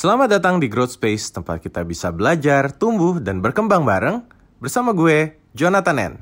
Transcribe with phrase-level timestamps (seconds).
[0.00, 4.24] Selamat datang di Growth Space, tempat kita bisa belajar, tumbuh, dan berkembang bareng
[4.56, 6.12] bersama gue, Jonathan N.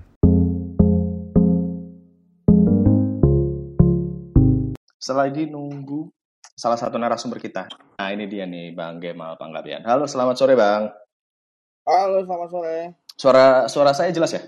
[4.98, 6.10] Selagi nunggu
[6.58, 7.70] salah satu narasumber kita.
[8.02, 9.86] Nah ini dia nih Bang Gemal Panggabian.
[9.86, 10.90] Halo selamat sore Bang.
[11.86, 12.78] Halo, selamat sore.
[13.14, 14.42] Suara suara saya jelas ya?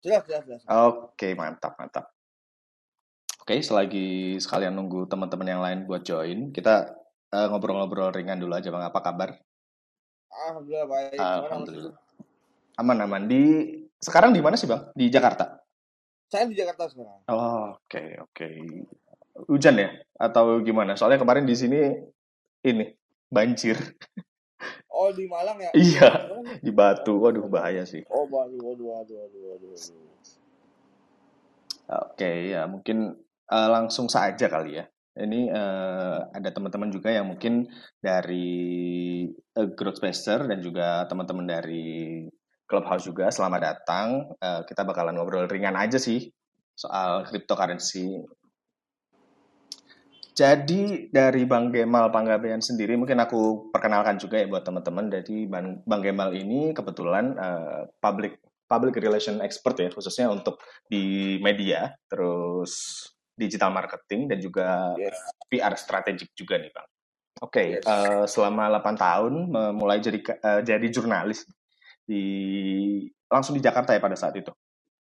[0.00, 0.64] Jelas, jelas, jelas.
[0.88, 2.16] Oke mantap mantap.
[3.44, 7.03] Oke selagi sekalian nunggu teman-teman yang lain buat join, kita
[7.34, 8.86] eh, ngobrol-ngobrol ringan dulu aja Bang.
[8.86, 9.34] Apa kabar?
[10.30, 11.18] Alhamdulillah baik.
[11.18, 11.26] Mas?
[11.42, 11.94] Alhamdulillah.
[12.78, 13.22] Aman aman.
[13.26, 13.42] Di
[13.98, 14.94] sekarang di mana sih Bang?
[14.94, 15.58] Di Jakarta.
[16.30, 17.26] Saya di Jakarta sekarang.
[17.30, 18.48] Oh, Oke oke.
[19.50, 19.90] Hujan ya?
[20.14, 20.94] Atau gimana?
[20.94, 21.90] Soalnya kemarin di sini
[22.62, 22.86] ini
[23.30, 23.78] banjir.
[24.94, 25.70] Oh, di Malang ya?
[25.74, 26.08] Iya.
[26.30, 26.56] Malang ya?
[26.62, 27.18] Di Batu.
[27.18, 28.06] Waduh bahaya sih.
[28.06, 29.76] Oh, waduh, waduh, waduh, waduh, waduh.
[31.84, 33.18] Oke, ya mungkin
[33.50, 34.88] eh, langsung saja kali ya.
[35.14, 37.70] Ini eh, ada teman-teman juga yang mungkin
[38.02, 38.50] dari
[39.30, 42.26] eh, Growth Spacer dan juga teman-teman dari
[42.66, 43.30] Clubhouse juga.
[43.30, 44.34] Selamat datang.
[44.42, 46.26] Eh, kita bakalan ngobrol ringan aja sih
[46.74, 48.26] soal cryptocurrency.
[50.34, 55.06] Jadi dari Bang Gemal Panggabean sendiri mungkin aku perkenalkan juga ya buat teman-teman.
[55.14, 60.58] Jadi Bang, Bang Gemal ini kebetulan eh, public public relation expert ya khususnya untuk
[60.90, 65.18] di media, terus digital marketing dan juga Yes,
[65.50, 66.88] PR strategik juga nih Bang.
[67.42, 67.84] Oke, yes.
[67.84, 69.34] eh, selama 8 tahun
[69.74, 71.44] mulai jadi eh, jadi jurnalis
[72.06, 72.22] di
[73.26, 74.54] langsung di Jakarta ya pada saat itu.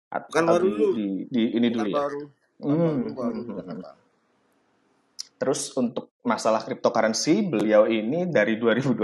[0.08, 0.86] At- Bukan baru di, dulu.
[0.97, 1.97] di, di ini Bukan dulu ya.
[2.00, 2.22] baru.
[2.62, 4.00] Hmm, baru, hmm, baru hmm, hmm.
[5.42, 8.94] Terus untuk masalah cryptocurrency, beliau ini dari 2020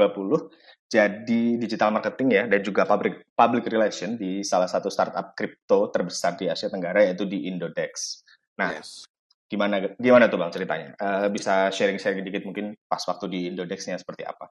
[0.89, 6.39] jadi digital marketing ya dan juga public public relation di salah satu startup kripto terbesar
[6.41, 8.25] di Asia Tenggara yaitu di Indodex.
[8.57, 9.05] Nah, Yes.
[9.53, 10.89] Gimana gimana tuh Bang ceritanya?
[10.97, 14.47] Eh, bisa sharing-sharing dikit mungkin pas waktu di Indodexnya seperti apa?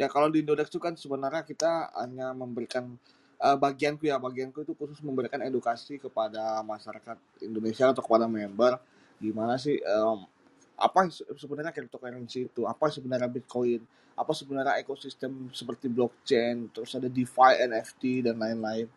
[0.00, 2.84] Ya, kalau di Indodex itu kan sebenarnya kita hanya memberikan
[3.46, 7.16] eh, bagianku ya, bagianku itu khusus memberikan edukasi kepada masyarakat
[7.48, 8.72] Indonesia atau kepada member
[9.22, 10.18] gimana sih em,
[10.74, 13.80] apa se- sebenarnya cryptocurrency itu, apa sebenarnya Bitcoin,
[14.18, 18.88] apa sebenarnya ekosistem seperti blockchain, terus ada DeFi, NFT dan lain-lain.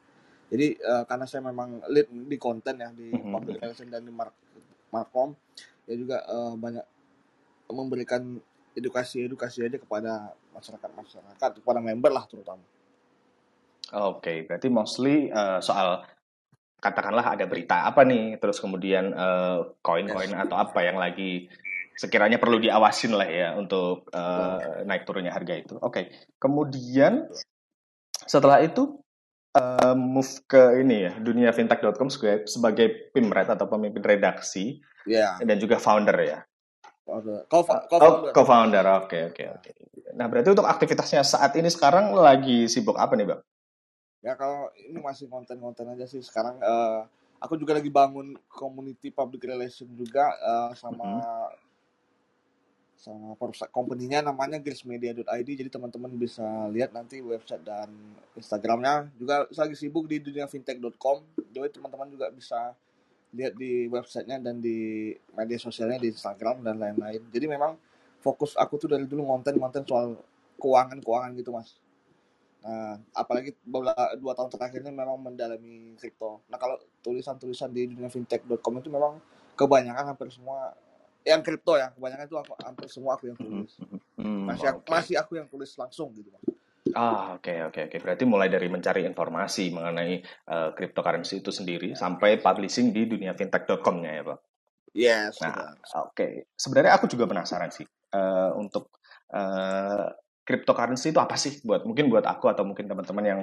[0.51, 4.13] Jadi eh, karena saya memang lead di konten ya di Mhm, public relation dan di
[4.13, 4.37] mark-
[4.95, 5.35] markom,
[5.83, 6.85] ya juga eh, banyak
[7.75, 8.39] memberikan
[8.75, 12.63] edukasi-edukasi aja kepada masyarakat-masyarakat, kepada member lah terutama.
[13.91, 16.07] Oke, berarti mostly eh, soal
[16.79, 21.49] katakanlah ada berita apa nih, terus kemudian eh, koin-koin Yes, atau apa yang lagi
[21.95, 25.75] sekiranya perlu diawasin lah ya untuk eh, naik turunnya harga itu.
[25.79, 27.29] Oke, kemudian
[28.25, 29.04] setelah itu
[29.55, 35.57] eh, move ke ini ya dunia fintech.com sebagai, sebagai pimret atau pemimpin redaksi Ya, dan
[35.61, 36.39] juga founder ya.
[37.05, 38.31] Eh, co- Oh, co-founder.
[38.33, 38.85] co-founder.
[39.05, 39.69] Oke, oke, oke.
[40.17, 43.41] Nah, berarti untuk aktivitasnya saat ini sekarang lagi sibuk apa nih, Bang?
[44.25, 46.57] Ya kalau ini masih konten-konten aja sih sekarang.
[46.57, 47.01] eh,
[47.37, 51.21] aku juga lagi bangun community public relation juga eh, sama Mhm.
[53.05, 53.37] Sama
[53.69, 56.41] company-nya namanya grismedia.id jadi teman-teman bisa
[56.73, 57.93] lihat nanti website dan
[58.33, 59.13] Instagramnya.
[59.21, 61.21] Juga saya lagi sibuk di dunia fintech.com
[61.53, 62.73] jadi teman-teman juga bisa
[63.35, 67.21] lihat di websitenya dan di media sosialnya di Instagram dan lain-lain.
[67.29, 67.77] Jadi memang
[68.25, 70.17] fokus aku tuh dari dulu konten-konten soal
[70.57, 71.77] keuangan-keuangan gitu mas.
[72.65, 73.53] Nah apalagi
[74.17, 76.41] dua tahun terakhir ini memang mendalami kripto.
[76.49, 79.21] Nah kalau tulisan-tulisan di dunia fintech.com itu memang
[79.53, 80.73] kebanyakan hampir semua
[81.25, 83.73] yang kripto ya kebanyakan itu aku hampir semua aku yang tulis.
[84.15, 86.29] Hmm, masih aku, masih aku yang tulis langsung gitu
[86.95, 87.97] Ah, oke, oke, oke.
[87.99, 94.11] Berarti mulai dari mencari informasi mengenai eh, cryptocurrency itu sendiri sampai publishing di dunia fintech.com-nya
[94.15, 94.39] ya, Bang.
[94.95, 95.75] yes Nah,
[96.07, 96.55] oke.
[96.55, 98.95] Sebenarnya aku juga penasaran sih eh, untuk
[99.33, 100.07] eh,
[100.45, 103.41] cryptocurrency itu apa sih buat mungkin buat aku atau mungkin teman-teman yang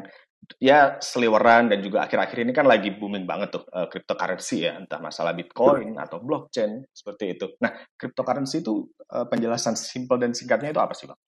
[0.62, 5.02] ya seliweran dan juga akhir-akhir ini kan lagi booming banget tuh eh, cryptocurrency ya, entah
[5.02, 7.46] masalah Bitcoin atau blockchain seperti itu.
[7.58, 11.18] Nah, cryptocurrency itu eh, penjelasan simpel dan singkatnya itu apa sih, Bang?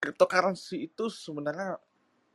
[0.00, 1.76] cryptocurrency itu sebenarnya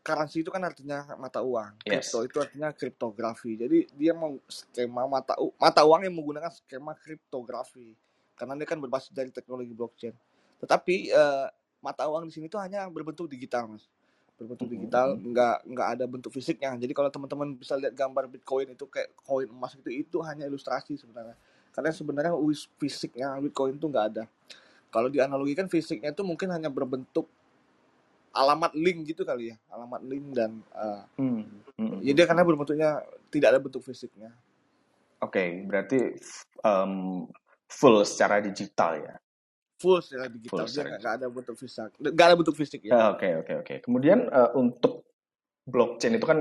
[0.06, 2.14] currency itu kan artinya mata uang Yes.
[2.14, 7.98] crypto itu artinya kriptografi jadi dia mau skema mata mata uang yang menggunakan skema kriptografi
[8.38, 10.14] karena dia kan berbasis dari teknologi blockchain
[10.62, 11.48] tetapi eh,
[11.86, 13.86] mata uang di sini tuh hanya berbentuk digital mas.
[14.42, 16.74] Berbentuk Mhm, digital nggak nggak ada bentuk fisiknya.
[16.74, 20.98] Jadi kalau teman-teman bisa lihat gambar bitcoin itu kayak koin emas itu itu hanya ilustrasi
[20.98, 21.38] sebenarnya.
[21.72, 24.24] Karena sebenarnya wis- fisiknya bitcoin itu nggak ada.
[24.90, 27.30] Kalau dianalogikan fisiknya itu mungkin hanya berbentuk
[28.36, 31.48] alamat link gitu kali ya alamat link dan eh, Hmm,
[31.80, 33.00] hmm, ya dia karena berbentuknya
[33.32, 34.36] tidak ada bentuk fisiknya.
[35.24, 37.24] Oke, berarti f- em,
[37.72, 39.16] full secara digital ya.
[39.86, 42.82] Full secara digital Full dia secara nggak nggak ada bentuk fisik nggak ada bentuk fisik
[42.82, 43.76] ya Oke, oke, oke.
[43.86, 45.06] Kemudian eh, untuk
[45.70, 46.40] blockchain itu kan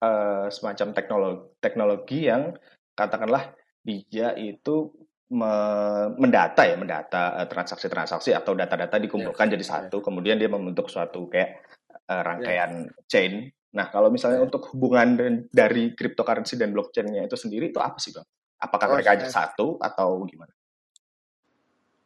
[0.00, 2.56] eh, semacam teknologi teknologi yang
[2.96, 3.52] katakanlah
[3.84, 4.88] dia itu
[5.28, 11.28] me- mendata ya, mendata eh, transaksi-transaksi atau data-data dikumpulkan jadi satu, kemudian dia membentuk suatu
[11.28, 11.60] kayak
[12.08, 13.52] eh, rangkaian chain.
[13.68, 14.48] Nah, kalau misalnya Ya.
[14.48, 18.24] untuk hubungan dari cryptocurrency dan blockchain-nya itu sendiri itu apa sih, Bang?
[18.58, 20.50] Apakah Oh, mereka aja satu atau gimana?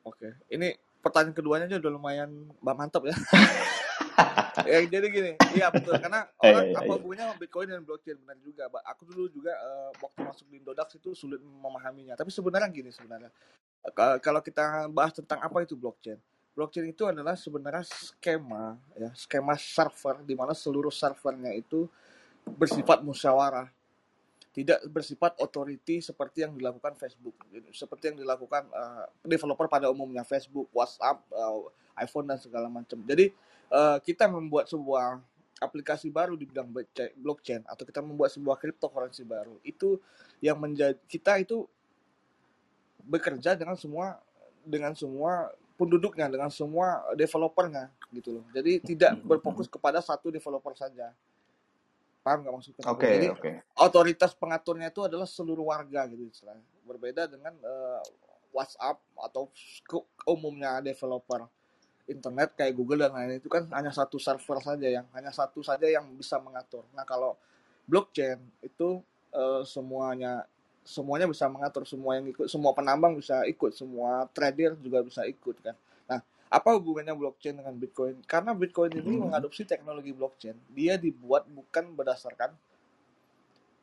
[0.03, 3.15] Oke, ini pertanyaan keduanya aja udah lumayan mbak mantap ya.
[4.71, 6.95] ya jadi gini, iya betul karena Iya, orang iya, apa iya.
[6.99, 8.63] hubungannya sama Bitcoin dan blockchain benar juga.
[8.91, 12.15] Aku dulu juga eh, waktu masuk di Indodax itu sulit memahaminya.
[12.19, 13.31] Tapi sebenarnya gini sebenarnya,
[13.95, 16.19] ka- kalau kita bahas tentang apa itu blockchain,
[16.55, 21.87] blockchain itu adalah sebenarnya skema ya, skema server di mana seluruh servernya itu
[22.59, 23.71] bersifat musyawarah
[24.53, 27.33] tidak bersifat authority seperti yang dilakukan Facebook,
[27.73, 33.01] seperti yang dilakukan uh, developer pada umumnya Facebook, WhatsApp, uh, iPhone dan segala macam.
[33.05, 33.33] Jadi
[33.73, 35.25] uh, kita membuat sebuah
[35.63, 36.69] aplikasi baru di bidang
[37.17, 39.97] blockchain- atau kita membuat sebuah cryptocurrency baru itu
[40.43, 41.65] yang menjadi kita itu
[43.07, 44.19] bekerja dengan semua
[44.67, 48.45] dengan semua penduduknya dengan semua developernya gitu loh.
[48.55, 51.15] Jadi tidak berfokus kepada satu developer saja.
[52.23, 52.85] Paham nggak maksudnya?
[52.87, 53.51] Oke, Jadi oke.
[53.83, 56.63] otoritas pengaturnya itu adalah seluruh warga gitu istilahnya.
[56.87, 58.03] Berbeda dengan eh,
[58.55, 59.51] WhatsApp atau
[60.31, 61.51] umumnya developer
[62.07, 65.87] internet kayak Google dan lain-lain itu kan hanya satu server saja yang hanya satu saja
[65.91, 66.87] yang bisa mengatur.
[66.95, 67.35] Nah, kalau
[67.91, 69.03] blockchain itu
[69.35, 70.47] eh, semuanya
[70.83, 75.59] semuanya bisa mengatur, semua yang ikut, semua penambang bisa ikut, semua trader juga bisa ikut
[75.63, 75.79] kan.
[76.53, 78.21] Apa hubungannya blockchain dengan Bitcoin?
[78.29, 79.33] Karena Bitcoin ini Hmm.
[79.33, 80.57] mengadopsi teknologi blockchain.
[80.77, 82.53] Dia dibuat bukan berdasarkan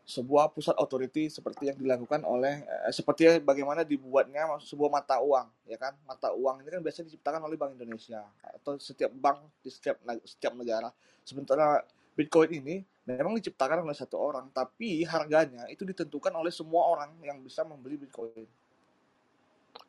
[0.09, 5.77] sebuah pusat authority seperti yang dilakukan oleh eh, seperti bagaimana dibuatnya sebuah mata uang ya
[5.77, 10.01] kan mata uang ini kan biasanya diciptakan oleh Bank Indonesia atau setiap bank di setiap
[10.25, 10.89] setiap negara
[11.21, 11.85] sementara
[12.17, 17.37] Bitcoin ini memang diciptakan oleh satu orang tapi harganya itu ditentukan oleh semua orang yang
[17.45, 18.49] bisa membeli Bitcoin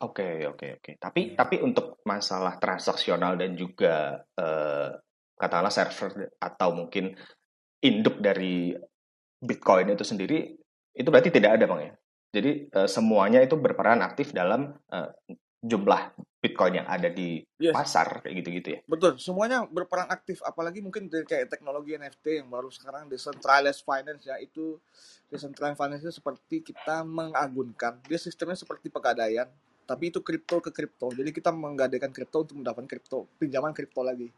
[0.01, 0.91] Oke, oke, oke.
[0.97, 4.89] Tapi tapi untuk masalah transaksional dan juga eh,
[5.37, 7.13] katakanlah server atau mungkin
[7.81, 8.73] induk dari
[9.41, 10.53] Bitcoin itu sendiri
[10.91, 11.93] itu berarti tidak ada, Bang ya.
[12.33, 15.09] Jadi eh, semuanya itu berperan aktif dalam eh,
[15.61, 17.77] jumlah Bitcoin yang ada di Yes.
[17.77, 18.79] pasar kayak gitu-gitu ya.
[18.89, 20.41] Betul, semuanya berperan aktif.
[20.41, 24.81] Apalagi mungkin dari kayak teknologi NFT yang baru sekarang decentralized finance ya itu
[25.29, 28.01] decentralized finance itu seperti kita mengagunkan.
[28.09, 29.45] Dia sistemnya seperti pegadaian,
[29.85, 31.11] tapi itu kripto ke kripto.
[31.11, 34.29] Jadi kita menggadaikan kripto untuk mendapatkan kripto, pinjaman kripto lagi.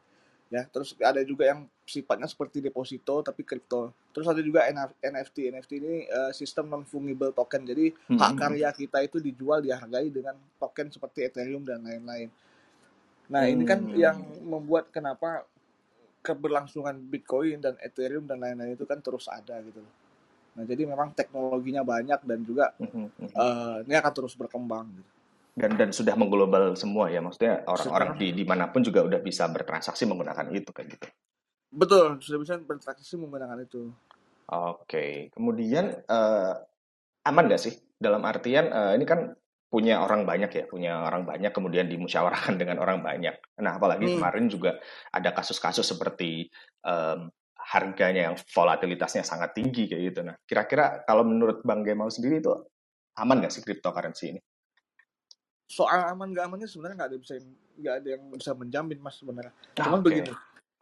[0.53, 3.89] Ya, terus ada juga yang sifatnya seperti deposito tapi kripto.
[4.13, 5.37] Terus ada juga NF- NFT.
[5.49, 7.65] NFT ini eh, sistem non fungible token.
[7.65, 8.37] Jadi hak Hmm.
[8.37, 12.29] karya kita itu dijual dihargai dengan token seperti Ethereum dan lain-lain.
[13.33, 13.97] Nah, ini kan Hmm.
[13.97, 15.41] yang membuat kenapa
[16.21, 19.93] keberlangsungan Bitcoin dan Ethereum dan lain-lain itu kan terus ada gitu loh.
[20.53, 23.33] Nah, jadi memang teknologinya banyak dan juga Mhm, mhm.
[23.33, 24.85] eh, ini akan terus berkembang.
[24.93, 25.11] Gitu.
[25.53, 29.45] Dan dan sudah mengglobal semua ya, maksudnya orang-orang di di mana pun juga udah bisa
[29.53, 31.07] bertransaksi menggunakan itu kayak gitu.
[31.79, 33.81] betul sudah bisa bertransaksi menggunakan itu.
[34.51, 36.53] Oke, kemudian eh,
[37.29, 37.73] aman nggak sih?
[37.95, 39.31] Dalam artian eh, ini kan
[39.71, 43.35] punya orang banyak ya, punya orang banyak kemudian dimusyawarahkan dengan orang banyak.
[43.63, 44.15] Nah, apalagi Hmm.
[44.19, 44.77] kemarin juga
[45.09, 46.45] ada kasus-kasus seperti
[46.85, 47.19] em,
[47.73, 50.19] harganya yang volatilitasnya sangat tinggi kayak gitu.
[50.27, 52.51] Nah, kira-kira kalau menurut Bang Gemal sendiri itu
[53.17, 54.41] aman nggak sih cryptocurrency ini?
[55.67, 57.33] Soal aman nggak amannya sebenarnya nggak ada bisa
[57.79, 59.53] nggak ada yang bisa menjamin mas sebenarnya.
[59.79, 60.05] Ah, Cuman oke.
[60.05, 60.31] begini,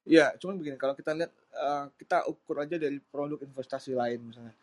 [0.03, 4.55] ya cuman begini kalau kita lihat eh, kita ukur aja dari produk investasi lain misalnya.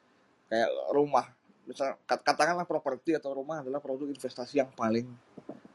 [0.49, 1.27] Kayak rumah
[1.69, 5.09] misal kat- katakanlah properti atau rumah adalah produk investasi yang paling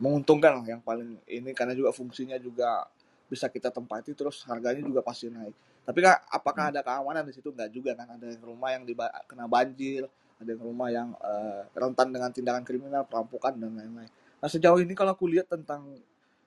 [0.02, 2.86] menguntungkan lah yang paling ini karena juga fungsinya juga
[3.30, 5.54] bisa kita tempati terus harganya juga pasti naik.
[5.84, 7.50] Tapi kak apakah ada keamanan di situ?
[7.54, 10.06] Nggak juga kan ada yang rumah yang diba- kena banjir
[10.42, 14.12] ada yang rumah yang eh, rentan dengan tindakan kriminal perampokan dan lain-lain
[14.44, 15.96] nah sejauh ini kalau aku lihat tentang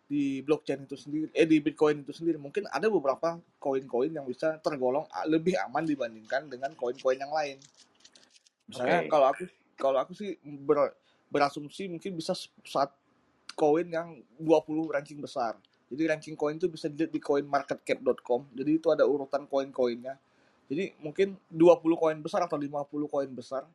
[0.06, 4.60] di blockchain itu sendiri eh di bitcoin itu sendiri mungkin ada beberapa koin-koin yang bisa
[4.62, 7.58] tergolong lebih aman dibandingkan dengan koin-koin yang lain.
[8.70, 9.10] Misalnya Oke.
[9.10, 9.42] kalau aku
[9.74, 10.94] kalau aku sih ber-
[11.26, 12.94] berasumsi mungkin bisa saat
[13.58, 15.58] koin yang 20 ranking besar.
[15.90, 20.14] Jadi ranking koin itu bisa dilihat di coinmarketcap.com jadi itu ada urutan koin-koinnya.
[20.70, 23.66] Jadi mungkin 20 koin besar atau 50 koin besar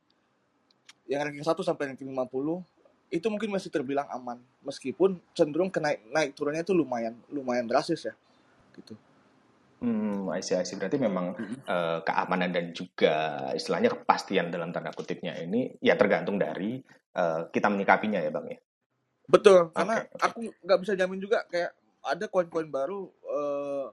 [1.11, 2.63] yang ranking 1 sampai ranking 50
[3.11, 8.15] itu mungkin masih terbilang aman meskipun cenderung kenaik naik turunnya itu lumayan lumayan drastis ya
[8.73, 8.95] gitu
[9.81, 10.77] Hmm, I see, I see.
[10.77, 11.33] Berarti memang
[11.65, 16.77] eh, keamanan dan juga istilahnya kepastian dalam tanda kutipnya ini ya tergantung dari
[17.17, 18.61] eh, kita menyikapinya ya Bang ya.
[19.25, 20.21] Betul, karena oke.
[20.21, 21.73] aku nggak bisa jamin juga kayak
[22.05, 23.85] ada koin-koin baru eh,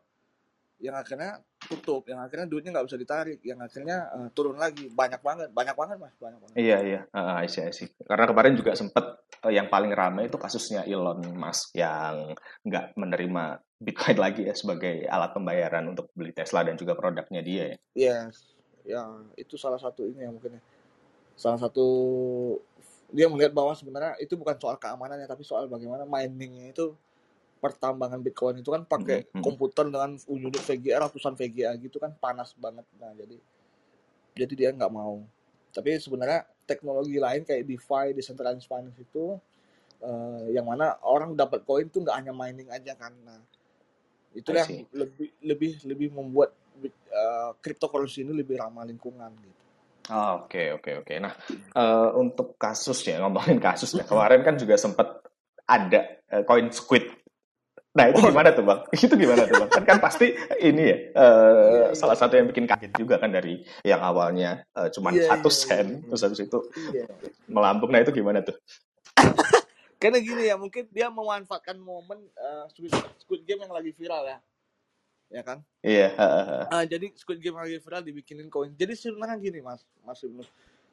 [0.79, 4.87] yang akhirnya tutup, yang akhirnya duitnya nggak bisa ditarik, yang akhirnya eh, turun lagi.
[4.89, 6.55] Banyak banget, banyak banget mas, banyak banget.
[6.55, 7.01] Iya, iya.
[7.11, 7.91] Ah, I see, I see.
[8.07, 12.33] Karena kemarin juga sempat eh, yang paling ramai itu kasusnya Elon Musk yang
[12.63, 13.45] nggak menerima
[13.79, 17.77] Bitcoin lagi ya sebagai alat pembayaran untuk beli Tesla dan juga produknya dia ya.
[17.99, 18.55] Yes,
[18.87, 19.03] ya
[19.35, 20.63] itu salah satu ini ya mungkin ya.
[21.35, 21.87] Salah satu
[23.09, 26.93] dia melihat bahwa sebenarnya itu bukan soal keamanannya tapi soal bagaimana miningnya itu
[27.59, 29.43] pertambangan Bitcoin itu kan pakai Mhm, mhm.
[29.43, 32.87] komputer dengan unit VGA ratusan VGA gitu kan panas banget.
[33.03, 33.37] Nah jadi
[34.39, 35.21] jadi dia nggak mau.
[35.75, 39.37] Tapi sebenarnya teknologi lain kayak DeFi, decentralized finance itu
[39.99, 43.13] eh, yang mana orang dapat koin tuh nggak hanya mining aja kan.
[43.27, 43.43] Nah
[44.33, 49.57] itu yang lebih lebih lebih membuat eh, cryptocurrency ini lebih ramah lingkungan gitu.
[50.09, 51.15] Oke, oke, oke.
[51.21, 55.21] Nah, eh, untuk kasusnya, ngomongin kasusnya, kemarin kan juga sempat
[55.69, 56.17] ada
[56.49, 57.18] koin Squid.
[57.97, 58.85] Nah, itu Oh gimana tuh, Bang?
[58.93, 59.71] Itu gimana tuh, Bang?
[59.73, 64.05] Kan, kan pasti ini ya, iya salah satu yang bikin kaget juga kan dari yang
[64.05, 66.59] awalnya eh, cuman iya satu iya sen, iya terus habis itu
[66.93, 67.07] iya.
[67.49, 67.89] melambung.
[67.89, 68.55] Nah, itu gimana tuh?
[70.01, 72.93] Karena gini ya mungkin dia memanfaatkan momen eh, Squid,
[73.25, 74.39] Squid Game yang lagi viral ya,
[75.33, 75.59] ya kan?
[75.81, 76.65] Iya, heeh.
[76.69, 78.77] Ah, jadi Squid Game yang lagi viral dibikinin koin.
[78.77, 80.45] Jadi sebenarnya gini mas, mas Ibnu,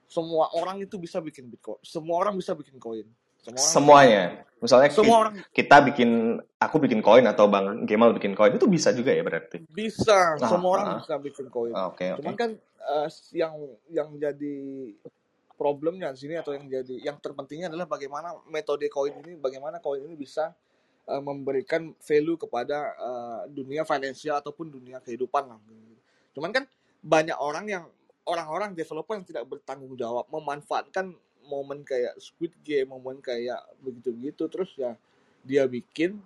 [0.08, 3.06] semua orang itu bisa bikin bitcoin, semua orang bisa bikin koin,
[3.46, 4.24] semua Semuanya.
[4.64, 8.90] Misalnya semua orang kita bikin, aku bikin koin atau Bang Gemal bikin koin, itu bisa
[8.96, 9.62] juga ya berarti?
[9.70, 10.98] bisa, Ah, semua orang ah.
[11.04, 11.76] bisa bikin koin.
[11.76, 12.24] Oke, oke.
[12.24, 13.54] Cuman kan eh, yang
[13.94, 14.56] yang jadi
[15.54, 20.02] problemnya di sini atau yang jadi yang terpentingnya adalah bagaimana metode koin ini, bagaimana koin
[20.02, 20.50] ini bisa
[21.06, 25.60] eh, memberikan value kepada eh, dunia finansial ataupun dunia kehidupan lah.
[26.34, 26.66] Cuman kan
[27.06, 27.86] banyak orang yang
[28.26, 31.14] orang-orang developer yang tidak bertanggung jawab memanfaatkan
[31.46, 34.98] momen kayak Squid Game, momen kayak begitu-begitu terus ya
[35.46, 36.18] dia bikin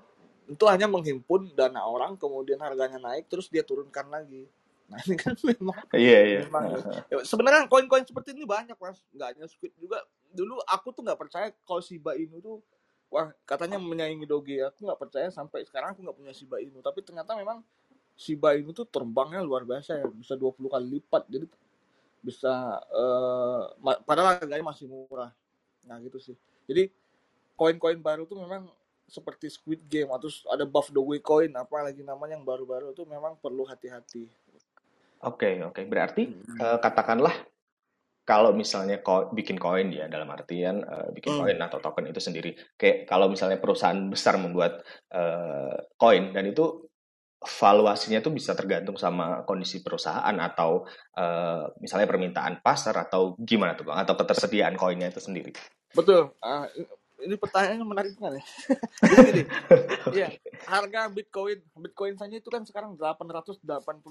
[0.50, 4.50] itu hanya menghimpun dana orang kemudian harganya naik terus dia turunkan lagi.
[4.90, 6.40] Nah ini kan memang Iya, iya.
[6.50, 7.02] memang Heeh.
[7.14, 10.02] ya, sebenarnya koin-koin seperti ini banyak mas nggak hanya Squid juga
[10.34, 12.58] dulu aku tuh nggak percaya kalau Shiba Inu tuh
[13.14, 17.06] wah katanya menyaingi Doge aku nggak percaya sampai sekarang aku nggak punya Shiba Inu tapi
[17.06, 17.62] ternyata memang
[18.18, 21.46] Shiba Inu tuh terbangnya luar biasa ya bisa 20 kali lipat jadi
[22.20, 22.80] bisa
[23.80, 25.32] ma- padahal harganya masih murah
[25.88, 26.36] nah gitu sih
[26.68, 26.92] jadi
[27.56, 28.68] koin-koin baru tuh memang
[29.10, 33.04] seperti Squid Game atau ada Buff the Way coin apa lagi namanya yang baru-baru itu
[33.10, 34.30] memang perlu hati-hati
[35.20, 35.84] Oke, oke.
[35.84, 36.60] Berarti Hmm.
[36.64, 37.36] eh, katakanlah
[38.24, 41.40] kalau misalnya ko- bikin koin ya dalam artian eh, bikin Hmm.
[41.44, 42.56] koin atau token itu sendiri.
[42.80, 44.80] Kayak kalau misalnya perusahaan besar membuat
[46.00, 46.88] koin dan itu
[47.40, 50.84] valuasinya tuh bisa tergantung sama kondisi perusahaan atau
[51.16, 55.56] eh, misalnya permintaan pasar atau gimana tuh Bang atau ketersediaan koinnya itu sendiri.
[55.96, 56.36] Betul.
[56.44, 56.68] Ah,
[57.24, 58.40] ini pertanyaannya menarik sekali.
[59.04, 59.44] Jadi gini,
[60.20, 60.28] ya
[60.68, 63.64] harga Bitcoin, Bitcoin saja itu kan sekarang 880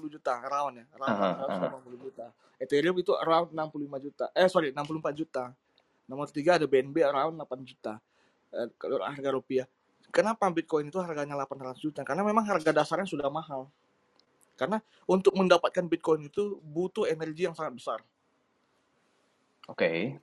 [0.09, 1.77] juta around ya, around Aha, aha.
[1.85, 2.25] 880 juta.
[2.59, 4.25] Ethereum itu around 65 juta.
[4.33, 5.53] Eh sorry, 64 juta.
[6.09, 8.01] Nomor tiga ada BNB around 8 juta.
[8.49, 9.69] Eh, kalau harga rupiah.
[10.09, 12.01] Kenapa Bitcoin itu harganya 800 juta?
[12.01, 13.69] Karena memang harga dasarnya sudah mahal.
[14.57, 17.99] Karena untuk mendapatkan Bitcoin itu butuh energi yang sangat besar.
[19.69, 20.17] Oke.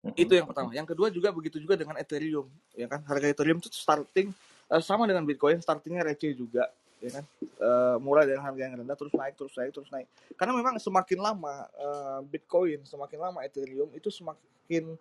[0.00, 3.60] Mhm, itu yang pertama yang kedua juga begitu juga dengan Ethereum ya kan harga Ethereum
[3.60, 4.32] itu starting
[4.72, 6.72] eh, sama dengan Bitcoin startingnya receh juga
[7.04, 7.24] ya kan
[7.60, 11.20] Eh, mulai dari harga yang rendah terus naik terus naik terus naik karena memang semakin
[11.20, 14.96] lama eh, Bitcoin semakin lama Ethereum itu semakin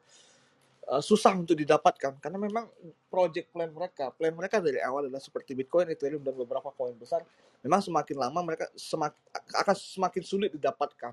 [0.87, 2.69] eh, susah untuk didapatkan karena memang
[3.11, 7.25] project plan mereka plan mereka dari awal adalah seperti Bitcoin Ethereum dan beberapa koin besar
[7.59, 11.11] memang semakin lama mereka semak, akan semakin sulit didapatkan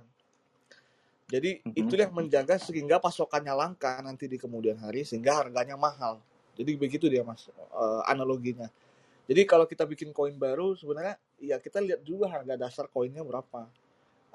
[1.27, 6.23] jadi Mhm, itu yang menjaga sehingga pasokannya langka nanti di kemudian hari sehingga harganya mahal.
[6.55, 8.71] Jadi begitu dia mas eh, analoginya.
[9.27, 13.67] Jadi kalau kita bikin koin baru sebenarnya ya kita lihat juga harga dasar koinnya berapa.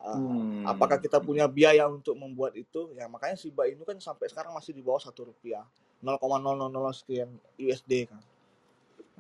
[0.01, 0.20] Eh,
[0.65, 1.03] apakah Hmm.
[1.05, 2.89] kita punya biaya untuk membuat itu?
[2.98, 5.62] Ya makanya Shiba Inu kan sampai sekarang masih di bawah satu rupiah,
[6.01, 7.29] 0,000 sekian
[7.62, 8.22] USD kan.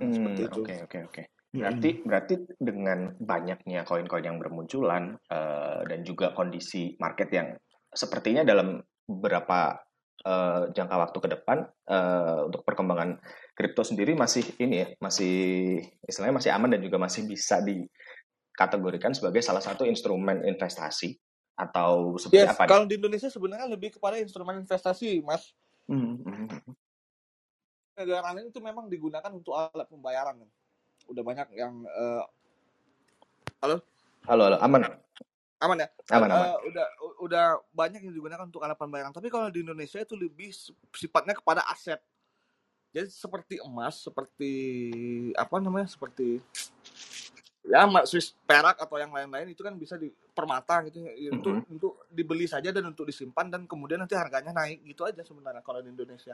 [0.01, 0.61] Nah, seperti Hmm, itu.
[0.65, 1.23] oke oke oke.
[1.51, 2.07] Berarti Mm-mm.
[2.07, 7.47] berarti dengan banyaknya koin-koin yang bermunculan eh, dan juga kondisi market yang
[7.93, 9.77] sepertinya dalam beberapa
[10.25, 11.57] eh, jangka waktu ke depan
[11.91, 13.21] eh, untuk perkembangan
[13.53, 15.35] kripto sendiri masih ini ya, masih
[16.09, 17.61] istilahnya masih aman dan juga masih bisa
[18.61, 21.17] dikategorikan sebagai salah satu instrumen investasi
[21.57, 25.57] atau seperti Yes, apa kalau di Indonesia sebenarnya lebih kepada instrumen investasi, Mas.
[25.89, 26.73] Hmm, hmm, hmm.
[27.97, 30.45] Negara lain itu memang digunakan untuk alat pembayaran.
[31.09, 32.23] Udah banyak yang eh,
[33.65, 33.81] halo
[34.29, 34.85] Halo halo aman
[35.61, 36.45] aman ya aman aman.
[36.45, 36.85] Eh, udah
[37.25, 41.33] udah banyak yang digunakan untuk alat pembayaran tapi kalau di Indonesia itu lebih sif- sifatnya
[41.33, 41.97] kepada aset
[42.91, 44.51] Jadi seperti emas, seperti
[45.39, 45.87] apa namanya?
[45.87, 46.43] Seperti
[47.61, 51.35] ya Swiss perak atau yang lain-lain itu kan bisa di permata gitu ya, mm-hmm.
[51.37, 55.61] untuk untuk dibeli saja dan untuk disimpan dan kemudian nanti harganya naik gitu aja sebenarnya
[55.61, 56.33] kalau di Indonesia.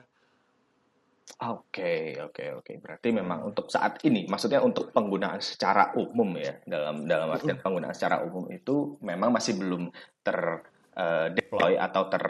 [1.38, 2.72] Oke, oke, oke.
[2.80, 7.92] Berarti memang untuk saat ini, maksudnya untuk penggunaan secara umum ya, dalam dalam artian penggunaan
[7.92, 9.92] secara umum itu memang masih belum
[10.24, 10.40] ter
[10.96, 12.24] uh, deploy atau ter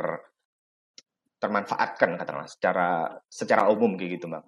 [1.38, 2.90] termanfaatkan katakanlah secara
[3.30, 4.44] secara umum kayak gitu, Bang.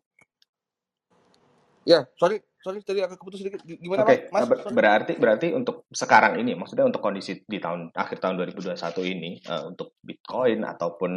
[1.85, 3.63] Ya, sorry, sorry tadi agak keputus sedikit.
[3.63, 4.43] Gimana, Oke, Mas?
[4.47, 8.75] Ber berarti berarti untuk sekarang ini, maksudnya untuk kondisi di tahun akhir tahun 2021
[9.15, 11.11] ini uh, untuk Bitcoin ataupun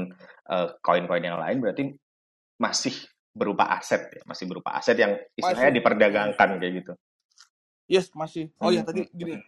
[0.49, 1.83] uh, koin-koin yang lain berarti
[2.63, 2.95] masih
[3.35, 5.79] berupa aset ya, masih berupa aset yang istilahnya masih.
[5.83, 6.93] diperdagangkan kayak gitu.
[7.91, 8.55] Yes, masih.
[8.63, 9.43] Oh ya tadi gini.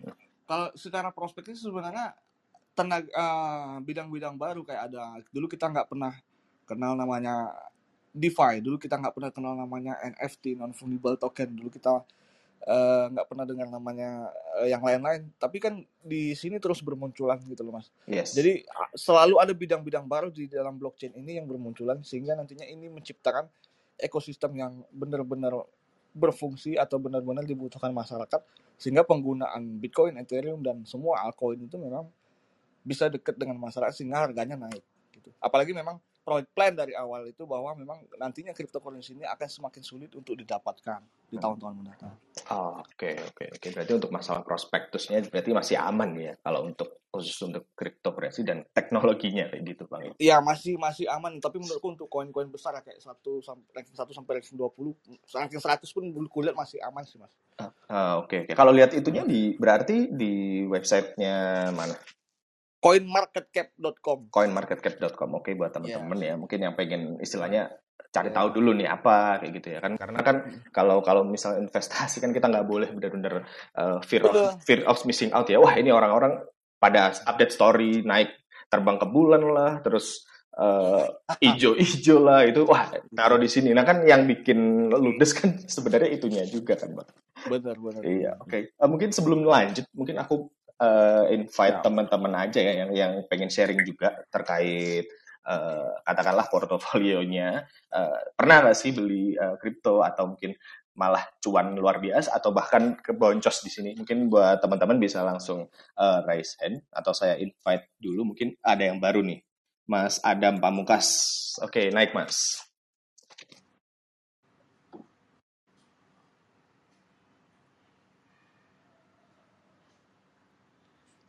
[0.45, 2.13] Kalau secara prospektif sebenarnya
[2.75, 6.13] tenaga uh, bidang-bidang baru kayak ada dulu kita nggak pernah
[6.67, 7.55] kenal namanya
[8.14, 12.06] DeFi, dulu kita nggak pernah kenal namanya NFT non fungible token, dulu kita
[13.11, 15.35] nggak uh, pernah dengar namanya uh, yang lain-lain.
[15.37, 17.90] Tapi kan di sini terus bermunculan gitu loh mas.
[18.06, 18.33] Yes.
[18.38, 18.62] Jadi
[18.94, 23.50] selalu ada bidang-bidang baru di dalam blockchain ini yang bermunculan sehingga nantinya ini menciptakan
[23.99, 25.66] ekosistem yang benar-benar
[26.14, 28.38] berfungsi atau benar-benar dibutuhkan masyarakat
[28.78, 32.06] sehingga penggunaan Bitcoin, Ethereum dan semua altcoin itu memang
[32.87, 35.35] bisa dekat dengan masyarakat sehingga harganya naik gitu.
[35.42, 40.40] Apalagi memang plan dari awal itu bahwa memang nantinya cryptocurrency ini akan semakin sulit untuk
[40.40, 42.16] didapatkan di tahun-tahun mendatang.
[42.81, 43.66] Oke oke oke.
[43.76, 49.52] Berarti untuk masalah prospektusnya berarti masih aman ya kalau untuk khusus untuk cryptocurrency dan teknologinya
[49.52, 50.16] kayak gitu bang?
[50.16, 51.37] Iya masih masih aman.
[51.45, 54.97] Tapi menurutku untuk koin-koin besar kayak satu sampai ranking satu sampai ranking dua puluh,
[55.28, 57.37] ranking seratus pun kulihat masih aman sih mas.
[57.61, 58.40] Ah, ah oke okay.
[58.49, 58.57] Okay.
[58.57, 61.95] Kalau lihat itunya di berarti di websitenya mana?
[62.85, 66.37] coinmarketcap.com coinmarketcap.com oke okay, buat teman-teman yeah.
[66.37, 67.73] ya mungkin yang pengen istilahnya
[68.14, 68.37] cari yeah.
[68.38, 69.79] tahu dulu nih apa kayak gitu ya.
[69.83, 70.37] Kan karena kan
[70.71, 73.43] kalau kalau misalnya investasi kan kita nggak boleh benar-benar
[73.75, 75.59] uh, fear of fear of missing out ya.
[75.59, 76.47] Wah ini orang-orang
[76.79, 78.30] pada update story naik
[78.71, 80.23] terbang ke bulan lah terus
[80.54, 81.11] uh,
[81.50, 82.63] ijo-ijo lah itu.
[82.63, 83.75] Wah taruh di sini.
[83.75, 87.11] Nah kan yang bikin ludes kan sebenarnya itunya juga kan bang
[87.45, 88.02] benar benar.
[88.06, 88.49] Iya oke.
[88.49, 88.63] Okay.
[88.78, 91.82] uh, mungkin sebelum lanjut mungkin aku uh, invite ya.
[91.84, 95.06] teman-teman aja ya yang yang pengen sharing juga terkait
[95.47, 97.69] uh, katakanlah portofolionya.
[97.93, 100.56] Uh, pernah nggak sih beli kripto uh, atau mungkin
[100.95, 103.91] malah cuan luar biasa atau bahkan keboncos di sini?
[103.99, 105.67] Mungkin buat teman-teman bisa langsung
[105.99, 108.34] uh, raise hand atau saya invite dulu.
[108.34, 109.43] Mungkin ada yang baru nih.
[109.84, 111.13] Mas Adam Pamukas
[111.60, 112.65] oke okay, naik Mas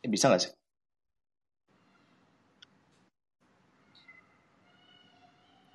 [0.08, 0.52] bisa nggak sih?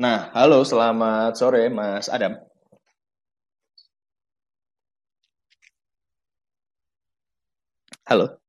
[0.01, 2.33] Nah, halo, selamat sore, Mas Adam.
[8.09, 8.41] Halo.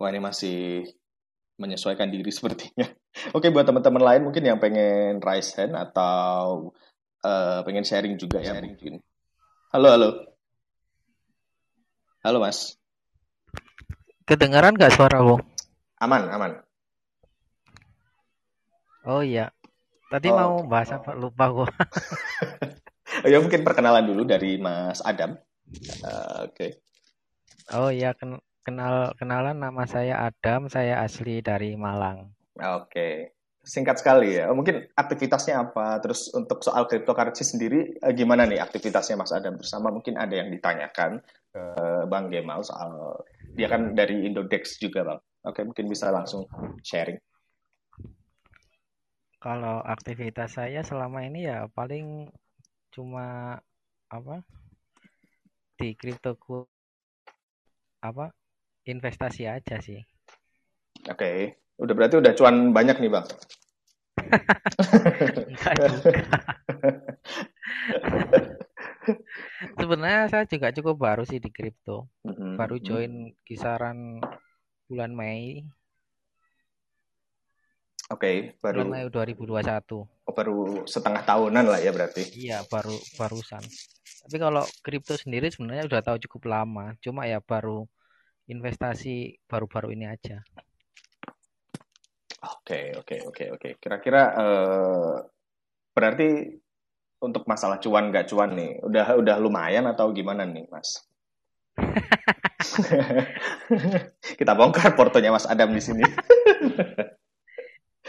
[0.00, 0.88] Wah, ini masih
[1.60, 2.88] menyesuaikan diri sepertinya.
[3.36, 6.72] Oke, buat teman-teman lain mungkin yang pengen raise hand atau
[7.20, 9.04] uh, pengen sharing juga ya mungkin.
[9.76, 10.10] Halo, halo.
[12.24, 12.79] Halo, Mas.
[14.30, 15.42] Kedengaran nggak suaraku?
[15.98, 16.62] Aman, aman.
[19.02, 19.50] Oh iya.
[20.06, 21.18] Tadi oh, mau bahas apa?
[21.18, 21.66] Lupa gua.
[23.26, 25.34] ya mungkin perkenalan dulu dari Mas Adam.
[26.06, 26.54] Uh, Oke.
[26.54, 26.70] Okay.
[27.74, 32.30] Oh iya, ken kenal kenalan nama saya Adam, saya asli dari Malang.
[32.54, 32.86] Oke.
[32.86, 33.14] Okay.
[33.66, 34.46] Singkat sekali ya.
[34.54, 35.98] Mungkin aktivitasnya apa?
[36.06, 40.54] Terus untuk soal cryptocurrency sendiri eh, gimana nih aktivitasnya Mas Adam bersama mungkin ada yang
[40.54, 41.18] ditanyakan
[41.50, 41.64] ke
[42.06, 43.18] Bang Gemal soal
[43.58, 45.20] dia kan dari Indodex juga bang.
[45.50, 46.46] Oke mungkin bisa langsung
[46.86, 47.18] sharing.
[49.40, 52.28] Kalau aktivitas saya selama ini ya paling
[52.92, 53.56] cuma
[54.12, 54.44] apa
[55.80, 56.68] di kriptoku
[58.04, 58.30] apa
[58.84, 60.00] investasi aja sih.
[61.08, 63.26] Oke, udah berarti udah cuan banyak nih bang.
[65.48, 66.20] Enggak juga.
[69.80, 72.08] Sebenarnya saya juga cukup baru sih di kripto.
[72.26, 72.52] Mm-hmm.
[72.56, 74.20] Baru join kisaran
[74.88, 75.64] bulan Mei.
[78.10, 80.02] Oke, okay, baru bulan Mei 2021.
[80.26, 82.26] Oh, baru setengah tahunan lah ya berarti.
[82.34, 83.62] Iya, baru barusan.
[84.26, 86.94] Tapi kalau kripto sendiri sebenarnya udah tahu cukup lama.
[87.00, 87.86] Cuma ya baru
[88.50, 90.42] investasi baru-baru ini aja.
[92.40, 93.68] Oke, oke, oke, oke.
[93.78, 95.16] Kira-kira uh,
[95.92, 96.58] berarti
[97.20, 101.04] untuk masalah cuan gak cuan nih, udah udah lumayan atau gimana nih, Mas?
[104.40, 106.04] Kita bongkar portonya Mas Adam di sini.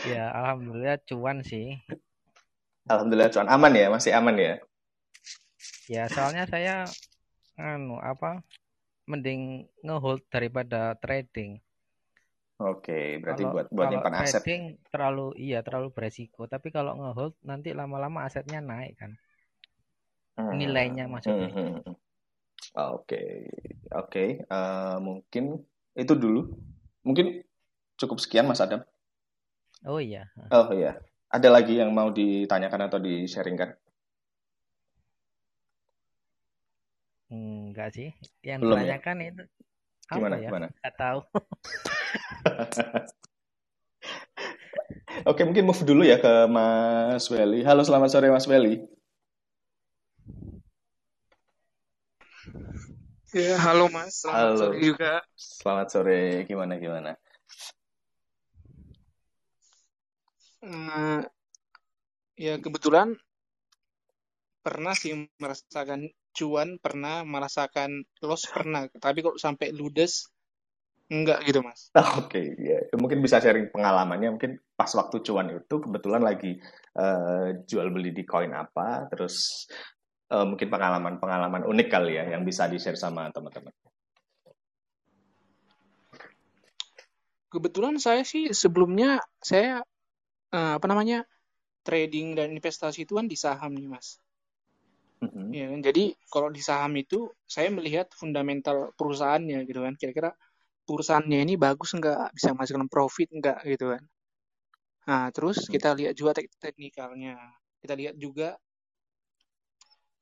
[0.07, 1.75] ya, alhamdulillah cuan sih.
[2.87, 4.55] Alhamdulillah cuan aman ya, masih aman ya.
[5.91, 6.87] Ya, soalnya saya
[7.59, 8.39] anu apa
[9.05, 11.59] mending ngehold daripada trading.
[12.69, 14.43] Oke, berarti Kalau buat buat kalau nyimpan aset.
[14.45, 14.61] trading
[14.93, 19.11] terlalu iya terlalu beresiko, tapi kalau ngehold nanti lama-lama asetnya naik kan.
[20.37, 21.49] Hmm, Nilainya hmm, maksudnya.
[21.53, 21.93] hmm, hmm.
[22.77, 23.21] Oke,
[24.01, 24.23] oke.
[24.55, 25.43] Eh, mungkin
[25.97, 26.39] itu dulu.
[27.07, 27.27] Mungkin
[27.99, 28.81] cukup sekian Mas Adam.
[29.85, 30.31] Oh iya.
[30.57, 30.91] Oh iya,
[31.35, 33.69] ada lagi yang mau ditanyakan atau di-sharingkan?
[37.35, 38.09] Enggak sih.
[38.49, 38.95] Yang Belum ya?
[38.95, 39.70] ditanyakan itu apa
[40.11, 40.51] Gimana, ya?
[40.51, 40.67] gimana?
[40.67, 41.19] Nggak tahu.
[45.31, 47.63] Oke, mungkin move dulu ya ke Mas Welly.
[47.63, 48.83] Halo, selamat sore Mas Welly.
[53.31, 54.19] Ya, halo Mas.
[54.19, 54.59] Selamat Halo.
[54.59, 55.23] sore juga.
[55.39, 56.43] Selamat sore.
[56.43, 57.15] Gimana gimana?
[60.61, 61.21] Eh,
[62.35, 63.15] ya, kebetulan
[64.59, 68.87] pernah sih merasakan cuan, pernah merasakan loss, pernah.
[68.87, 70.31] Tapi kalau sampai ludes,
[71.11, 71.91] enggak gitu Mas.
[72.23, 72.87] Oke, ya.
[72.95, 74.39] Mungkin bisa sharing pengalamannya.
[74.39, 76.57] Mungkin pas waktu cuan itu kebetulan lagi
[76.95, 79.67] eh, jual beli di koin apa, terus
[80.31, 83.75] eh, mungkin pengalaman-pengalaman unik kali ya yang bisa di-share sama teman-teman.
[87.51, 89.83] Kebetulan saya sih sebelumnya, saya
[90.55, 91.27] eh, apa namanya,
[91.83, 94.21] trading dan investasi itu kan di saham nih Mas.
[95.25, 95.47] Mhm.
[95.57, 95.79] Ya, kan?
[95.87, 96.03] jadi
[96.33, 97.19] kalau di saham itu
[97.55, 99.93] saya melihat fundamental perusahaannya gitu kan.
[99.99, 100.29] Kira-kira
[100.87, 104.03] perusahaannya ini bagus nggak, bisa menghasilkan profit nggak gitu kan.
[105.09, 107.35] Nah, terus kita lihat juga tek- teknikalnya.
[107.81, 108.47] Kita lihat juga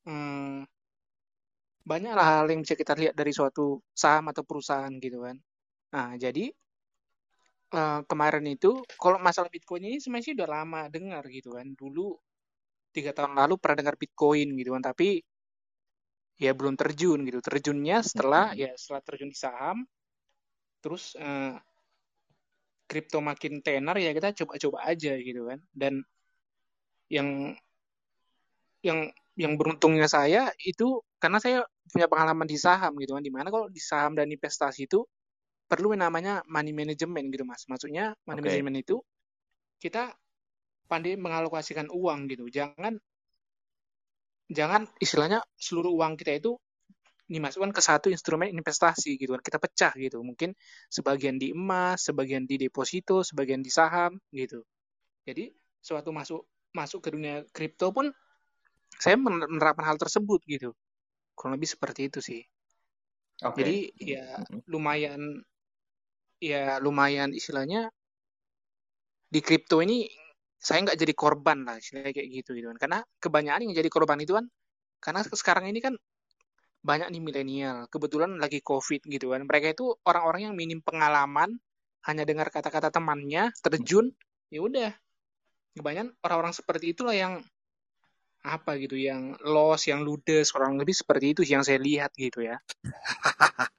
[0.06, 0.64] hmm,
[1.92, 3.66] banyak hal yang bisa kita lihat dari suatu
[4.02, 5.36] saham atau perusahaan gitu kan.
[5.96, 6.46] Nah, jadi
[7.80, 11.68] eh, kemarin itu kalau masalah Bitcoin ini sebenarnya sih udah lama dengar gitu kan.
[11.82, 12.08] Dulu
[12.95, 15.21] tiga tahun lalu pernah dengar Bitcoin gitu kan, tapi
[16.39, 17.39] ya belum terjun gitu.
[17.43, 19.78] Terjunnya setelah ya setelah terjun di saham,
[20.82, 21.56] terus eh,
[22.89, 25.60] kripto makin tenar ya kita coba-coba aja gitu kan.
[25.69, 26.02] Dan
[27.12, 27.54] yang
[28.82, 33.23] yang yang beruntungnya saya itu karena saya punya pengalaman di saham gitu kan.
[33.23, 35.04] Di mana kalau di saham dan investasi itu
[35.69, 37.67] perlu yang namanya money management gitu mas.
[37.69, 38.47] Maksudnya money Oke.
[38.49, 38.97] management itu
[39.80, 40.12] kita
[40.89, 42.49] pandai mengalokasikan uang gitu.
[42.49, 42.97] Jangan
[44.49, 46.58] jangan istilahnya seluruh uang kita itu
[47.30, 49.41] dimasukkan ke satu instrumen investasi gitu kan.
[49.45, 50.25] Kita pecah gitu.
[50.25, 50.58] Mungkin
[50.89, 54.65] sebagian di emas, sebagian di deposito, sebagian di saham gitu.
[55.30, 56.41] Jadi suatu masuk
[56.73, 58.10] masuk ke dunia kripto pun
[58.97, 60.73] saya menerapkan hal tersebut gitu.
[61.38, 62.41] Kurang lebih seperti itu sih.
[63.45, 63.62] Oke.
[63.62, 65.45] Jadi ya lumayan
[66.41, 67.93] ya lumayan istilahnya
[69.30, 70.10] di kripto ini
[70.60, 72.78] saya nggak jadi korban lah istilahnya kayak gitu gitu kan.
[72.78, 74.45] Karena kebanyakan yang jadi korban itu kan
[75.00, 75.95] karena sekarang ini kan
[76.84, 77.78] banyak nih milenial.
[77.88, 79.43] Kebetulan lagi COVID gitu kan.
[79.48, 81.60] Mereka itu orang-orang yang minim pengalaman,
[82.08, 84.12] hanya dengar kata-kata temannya, terjun,
[84.52, 84.91] ya udah.
[85.76, 87.43] Kebanyakan orang-orang seperti itulah yang
[88.39, 92.43] apa gitu, yang loss, yang ludes, kurang lebih seperti itu sih yang saya lihat gitu
[92.43, 92.60] ya.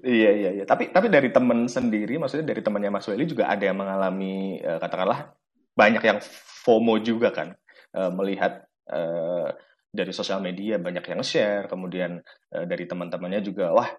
[0.00, 0.64] Iya iya iya.
[0.64, 4.78] Tapi tapi dari teman sendiri, maksudnya dari temannya Mas Welly juga ada yang mengalami eh,
[4.80, 5.36] katakanlah
[5.76, 6.18] banyak yang
[6.64, 7.56] FOMO juga kan
[7.90, 9.50] Eh, melihat eh,
[9.90, 12.22] dari sosial media banyak yang share, kemudian
[12.54, 13.90] eh, dari teman-temannya juga wah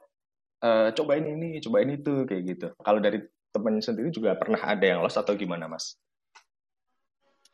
[0.63, 2.67] eh, cobain ini, cobain itu kayak gitu.
[2.79, 3.19] Kalau dari
[3.51, 5.99] teman sendiri juga pernah ada yang loss atau gimana Mas?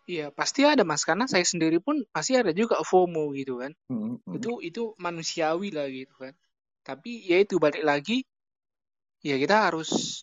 [0.06, 3.74] Iya, pasti ada Mas, karena saya sendiri pun pasti ada juga FOMO gitu kan.
[3.90, 4.38] Hmm, hmm.
[4.38, 6.38] Itu itu manusiawi lah gitu kan.
[6.86, 8.24] Tapi ya itu balik lagi
[9.22, 10.22] ya kita harus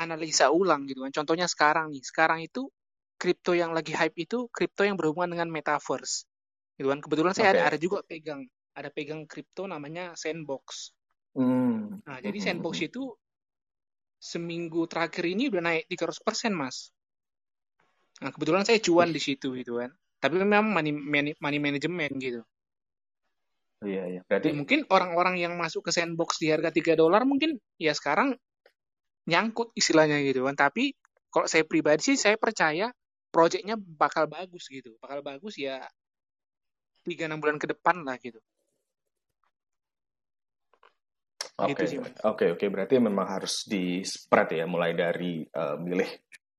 [0.00, 1.12] analisa ulang gitu kan.
[1.12, 2.72] Contohnya sekarang nih, sekarang itu
[3.20, 6.24] kripto yang lagi hype itu kripto yang berhubungan dengan metaverse.
[6.80, 7.04] Gitu kan.
[7.04, 7.68] Kebetulan saya ada Oke.
[7.68, 8.40] ada juga pegang
[8.72, 10.96] ada pegang kripto namanya Sandbox.
[11.36, 13.12] Hmm, Nah, jadi hmm, Sandbox itu
[14.20, 16.90] seminggu terakhir ini udah naik 300% Mas.
[18.20, 19.92] Nah, kebetulan saya cuan di situ gitu kan.
[20.20, 22.42] Tapi memang money, money, money management gitu.
[23.84, 24.20] Iya iya.
[24.20, 28.36] Ya Berarti mungkin orang-orang yang masuk ke sandbox di harga 3 dolar mungkin ya sekarang
[29.28, 30.56] nyangkut istilahnya gitu kan.
[30.56, 30.92] Tapi
[31.30, 32.92] kalau saya pribadi sih saya percaya
[33.30, 34.96] proyeknya bakal bagus gitu.
[35.00, 35.80] Bakal bagus ya
[37.06, 38.40] 3-6 bulan ke depan lah gitu.
[41.60, 42.16] Gitu Oke, Mas.
[42.24, 42.66] oke, oke.
[42.72, 46.08] Berarti memang harus di spread ya, mulai dari eh, milih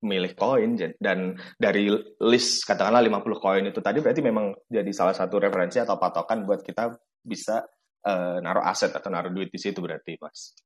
[0.01, 1.86] milih koin dan dari
[2.25, 6.65] list katakanlah 50 koin itu tadi berarti memang jadi salah satu referensi atau patokan buat
[6.65, 6.89] kita
[7.21, 7.63] bisa
[8.05, 10.57] eh, naruh aset atau naruh duit di situ berarti, Mas.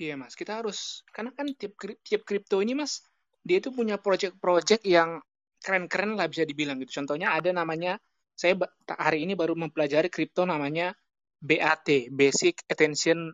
[0.00, 3.04] Iya Mas, kita harus karena kan tiap tiap kripto ini Mas
[3.44, 5.20] dia itu punya project-project yang
[5.60, 7.04] keren-keren lah bisa dibilang gitu.
[7.04, 8.00] Contohnya ada namanya
[8.32, 8.56] saya
[8.88, 10.96] hari ini baru mempelajari kripto namanya
[11.40, 13.28] BAT, Basic Attention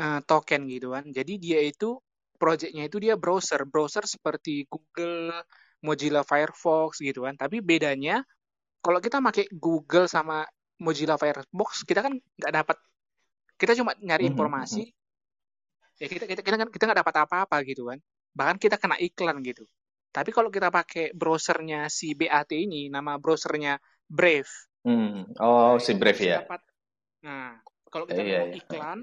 [0.00, 1.04] uh, Token gitu kan.
[1.12, 2.00] Jadi dia itu
[2.40, 5.32] projectnya itu dia browser, browser seperti Google,
[5.84, 7.36] Mozilla Firefox gitu kan.
[7.36, 8.24] Tapi bedanya
[8.80, 10.44] kalau kita pakai Google sama
[10.82, 12.78] Mozilla Firefox kita kan nggak dapat
[13.54, 14.82] kita cuma nyari mhm, informasi.
[14.82, 16.00] mm -hmm.
[16.02, 17.98] ya kita kita kita kan kita nggak dapat apa-apa gitu kan.
[18.34, 19.62] Bahkan kita kena iklan gitu.
[20.10, 24.50] Tapi kalau kita pakai browsernya si BAT ini nama browsernya Brave.
[24.84, 25.24] Hmm.
[25.40, 26.44] oh si Brave ya.
[26.44, 26.60] dapat,
[27.24, 27.56] nah
[27.88, 28.98] kalau kita yeah, mau iklan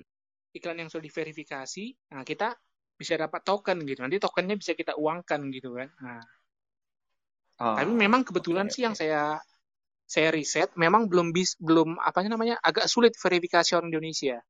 [0.53, 2.53] iklan yang sudah diverifikasi nah kita
[3.01, 4.05] bisa dapat token gitu.
[4.05, 5.89] Nanti tokennya bisa kita uangkan gitu kan.
[6.05, 6.21] Nah.
[7.61, 8.85] Oh, tapi memang kebetulan okay, sih okay.
[8.85, 9.21] yang saya
[10.11, 14.43] saya riset memang belum bis belum apa namanya agak sulit verifikasi orang Indonesia.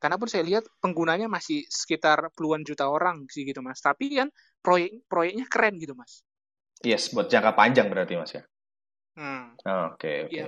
[0.00, 3.84] Karena pun saya lihat penggunanya masih sekitar puluhan juta orang sih gitu mas.
[3.84, 4.32] Tapi kan
[4.64, 6.24] proyek proyeknya keren gitu mas.
[6.80, 8.42] Yes, buat jangka panjang berarti mas ya.
[9.20, 9.60] Hmm.
[9.60, 10.00] Oke.
[10.00, 10.36] Okay, okay.
[10.40, 10.46] Ya,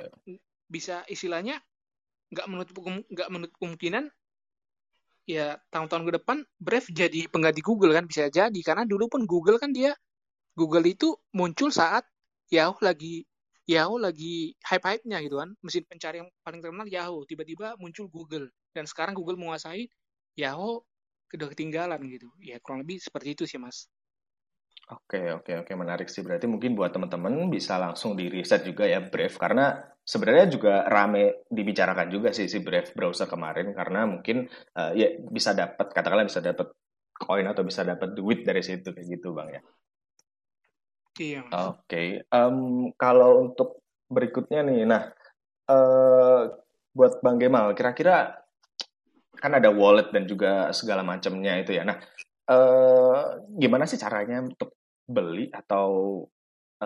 [0.69, 1.61] bisa istilahnya
[2.33, 4.09] nggak menutup nggak menutup kemungkinan
[5.29, 9.61] ya tahun-tahun ke depan Brave jadi pengganti Google kan bisa jadi karena dulu pun Google
[9.61, 9.93] kan dia
[10.57, 12.09] Google itu muncul saat
[12.49, 13.29] Yahoo lagi
[13.69, 15.53] Yahoo lagi hype-hype-nya gitu kan.
[15.61, 17.29] Mesin pencari yang paling terkenal Yahoo.
[17.29, 18.49] Tiba-tiba muncul Google.
[18.73, 19.85] Dan sekarang Google menguasai
[20.41, 20.81] Yahoo
[21.29, 22.33] udah ketinggalan gitu.
[22.41, 23.85] Ya kurang lebih seperti itu sih mas.
[24.89, 25.73] Oke, oke, oke.
[25.77, 26.25] Menarik sih.
[26.25, 29.37] Berarti mungkin buat teman-teman bisa langsung di riset juga ya Brave.
[29.37, 33.77] Karena sebenarnya juga rame dibicarakan juga sih si Brave browser kemarin.
[33.77, 34.49] Karena mungkin
[34.81, 36.73] uh, ya bisa dapat, katakanlah bisa dapat
[37.21, 39.63] koin atau bisa dapat duit dari situ kayak gitu bang ya.
[41.19, 41.43] Iya.
[41.51, 42.09] Oke, okay.
[42.31, 45.11] um, kalau untuk berikutnya nih, nah
[45.67, 46.47] uh,
[46.95, 48.39] buat Bang Gemal, kira-kira
[49.35, 51.83] kan ada wallet dan juga segala macamnya itu ya.
[51.83, 51.99] Nah,
[52.51, 54.79] uh, gimana sih caranya untuk
[55.11, 56.23] beli atau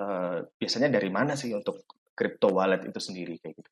[0.01, 1.85] uh, biasanya dari mana sih untuk
[2.17, 3.71] crypto wallet itu sendiri kayak gitu?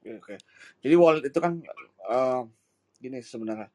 [0.00, 0.38] Oke, okay.
[0.78, 1.58] jadi wallet itu kan
[2.06, 2.46] uh,
[3.02, 3.66] gini sebenarnya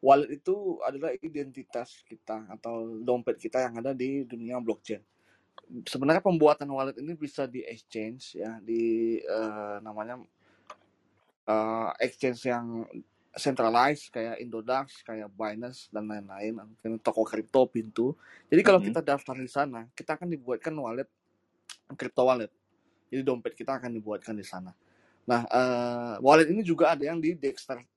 [0.00, 5.04] wallet itu adalah identitas kita atau dompet kita yang ada di dunia blockchain.
[5.86, 10.18] Sebenarnya pembuatan wallet ini bisa di exchange ya di uh, namanya
[11.46, 12.88] uh, exchange yang
[13.38, 18.18] centralized kayak Indodax, kayak Binance dan lain-lain, mungkin toko kripto pintu.
[18.50, 18.96] Jadi kalau mm -hmm.
[18.98, 21.06] kita daftar di sana, kita akan dibuatkan wallet
[21.94, 22.50] crypto wallet.
[23.10, 24.74] Jadi dompet kita akan dibuatkan di sana.
[25.30, 27.38] Nah, uh, wallet ini juga ada yang di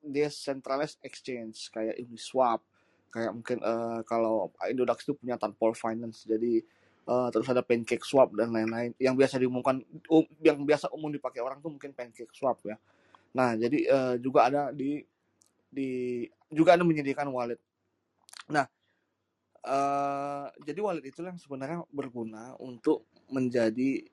[0.05, 2.61] decentralized exchange kayak Uniswap,
[3.09, 6.61] kayak mungkin uh, kalau Indodax itu punya Tanpol Finance, jadi
[7.09, 8.93] uh, terus ada Pancake Swap dan lain-lain.
[9.01, 9.81] Yang biasa diumumkan,
[10.13, 12.77] um, yang biasa umum dipakai orang tuh mungkin Pancake Swap ya.
[13.33, 15.01] Nah, jadi uh, juga ada di
[15.73, 16.21] di
[16.53, 17.57] juga ada menyediakan wallet.
[18.53, 18.69] Nah,
[19.65, 24.05] uh, jadi wallet itu yang sebenarnya berguna untuk menjadi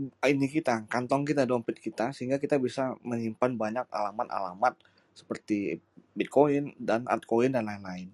[0.00, 4.74] ini kita, kantong kita, dompet kita, sehingga kita bisa menyimpan banyak alamat-alamat
[5.12, 5.80] seperti
[6.16, 8.08] Bitcoin dan altcoin dan lain-lain.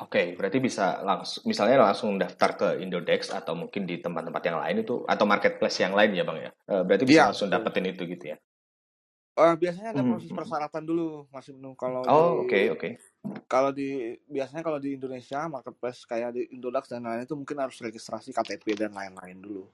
[0.00, 4.76] Oke, berarti bisa langsung, misalnya langsung daftar ke Indodex atau mungkin di tempat-tempat yang lain
[4.80, 6.50] itu atau marketplace yang lain ya bang ya.
[6.72, 8.36] Eh, berarti bisa ya, langsung dapetin itu gitu ya.
[9.40, 10.38] Uh, biasanya ada hmm, proses hmm.
[10.42, 12.92] persyaratan dulu masih menunggu kalau oh oke oke okay.
[13.46, 17.78] kalau di biasanya kalau di Indonesia marketplace kayak di Indodax dan lain-lain itu mungkin harus
[17.80, 19.64] registrasi KTP dan lain-lain dulu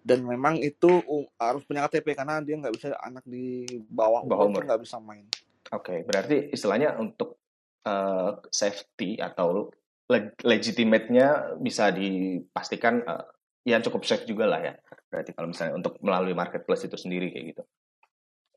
[0.00, 1.04] dan memang itu
[1.36, 4.62] harus punya KTP karena dia nggak bisa anak di bawah umur, umur.
[4.64, 5.28] nggak bisa main.
[5.70, 7.38] Oke, okay, berarti istilahnya untuk
[7.86, 9.70] uh, safety atau
[10.10, 13.24] leg legitimate-nya bisa dipastikan uh,
[13.62, 14.74] ya cukup safe juga lah ya.
[15.12, 17.62] Berarti kalau misalnya untuk melalui marketplace itu sendiri kayak gitu.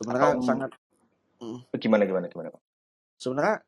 [0.01, 0.71] Sebenarnya atau, sangat
[1.77, 2.49] gimana gimana gimana
[3.19, 3.62] Sebenarnya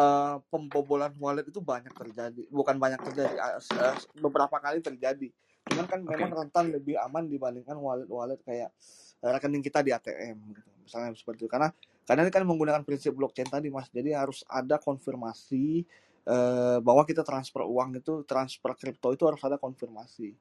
[0.00, 5.28] uh, pembobolan wallet itu banyak terjadi, bukan banyak terjadi, uh, beberapa kali terjadi
[5.70, 6.10] cuman kan okay.
[6.18, 8.74] memang rentan lebih aman dibandingkan wallet-wallet kayak
[9.22, 11.50] eh, rekening kita di ATM gitu misalnya seperti itu.
[11.50, 11.70] Karena
[12.02, 13.86] karena ini kan menggunakan prinsip blockchain tadi mas.
[13.94, 15.86] Jadi harus ada konfirmasi
[16.26, 20.34] eh, bahwa kita transfer uang itu transfer kripto itu harus ada konfirmasi.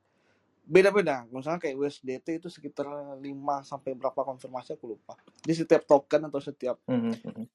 [0.66, 1.30] Beda-beda.
[1.30, 3.22] Misalnya kayak USDT itu sekitar 5
[3.62, 5.14] sampai berapa konfirmasi aku lupa.
[5.46, 7.46] Jadi setiap token atau setiap mm -hmm.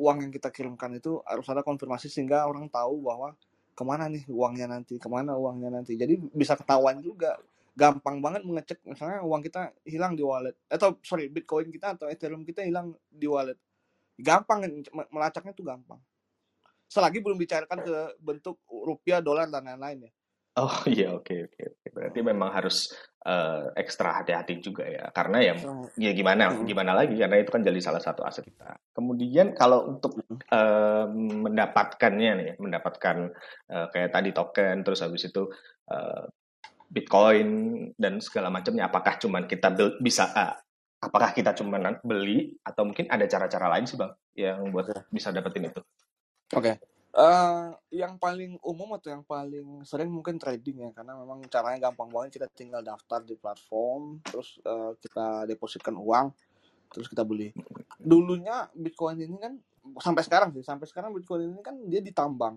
[0.00, 3.36] uang yang kita kirimkan itu harus ada konfirmasi sehingga orang tahu bahwa
[3.72, 5.96] ke mana nih uangnya nanti ke mana uangnya nanti.
[5.96, 7.36] Jadi bisa ketahuan juga.
[7.72, 10.52] Gampang banget mengecek misalnya uang kita hilang di wallet.
[10.68, 13.56] Atau sorry bitcoin kita atau ethereum kita hilang di wallet.
[14.20, 15.96] Gampang melacaknya tuh gampang.
[16.84, 20.12] Selagi belum bicarakan ke bentuk rupiah dolar dan lain-lain ya.
[20.60, 21.56] Oh iya oke okay, oke.
[21.80, 22.92] Okay, berarti memang harus
[23.26, 25.54] uh, ekstra hati-hati juga ya karena ya
[25.98, 26.66] ya gimana Mm-mm.
[26.66, 30.18] gimana lagi karena itu kan jadi salah satu aset kita kemudian kalau untuk
[30.50, 33.30] uh, mendapatkannya nih mendapatkan
[33.70, 35.46] uh, kayak tadi token terus habis itu
[35.90, 36.26] uh,
[36.92, 37.48] Bitcoin
[37.96, 40.54] dan segala macamnya apakah cuman kita bisa uh,
[41.02, 45.02] apakah kita cuman beli atau mungkin ada cara-cara lain sih bang yang buat Oke.
[45.10, 45.82] bisa dapetin itu
[46.52, 46.91] Oke.
[47.12, 52.08] Eh, yang paling umum atau yang paling sering mungkin trading ya, karena memang caranya gampang
[52.08, 52.40] banget.
[52.40, 56.32] Kita tinggal daftar di platform, terus eh, kita depositkan uang,
[56.88, 57.52] terus kita beli.
[58.00, 59.60] Dulunya Bitcoin ini kan
[60.00, 62.56] sampai sekarang sih, sampai sekarang Bitcoin ini kan dia ditambang,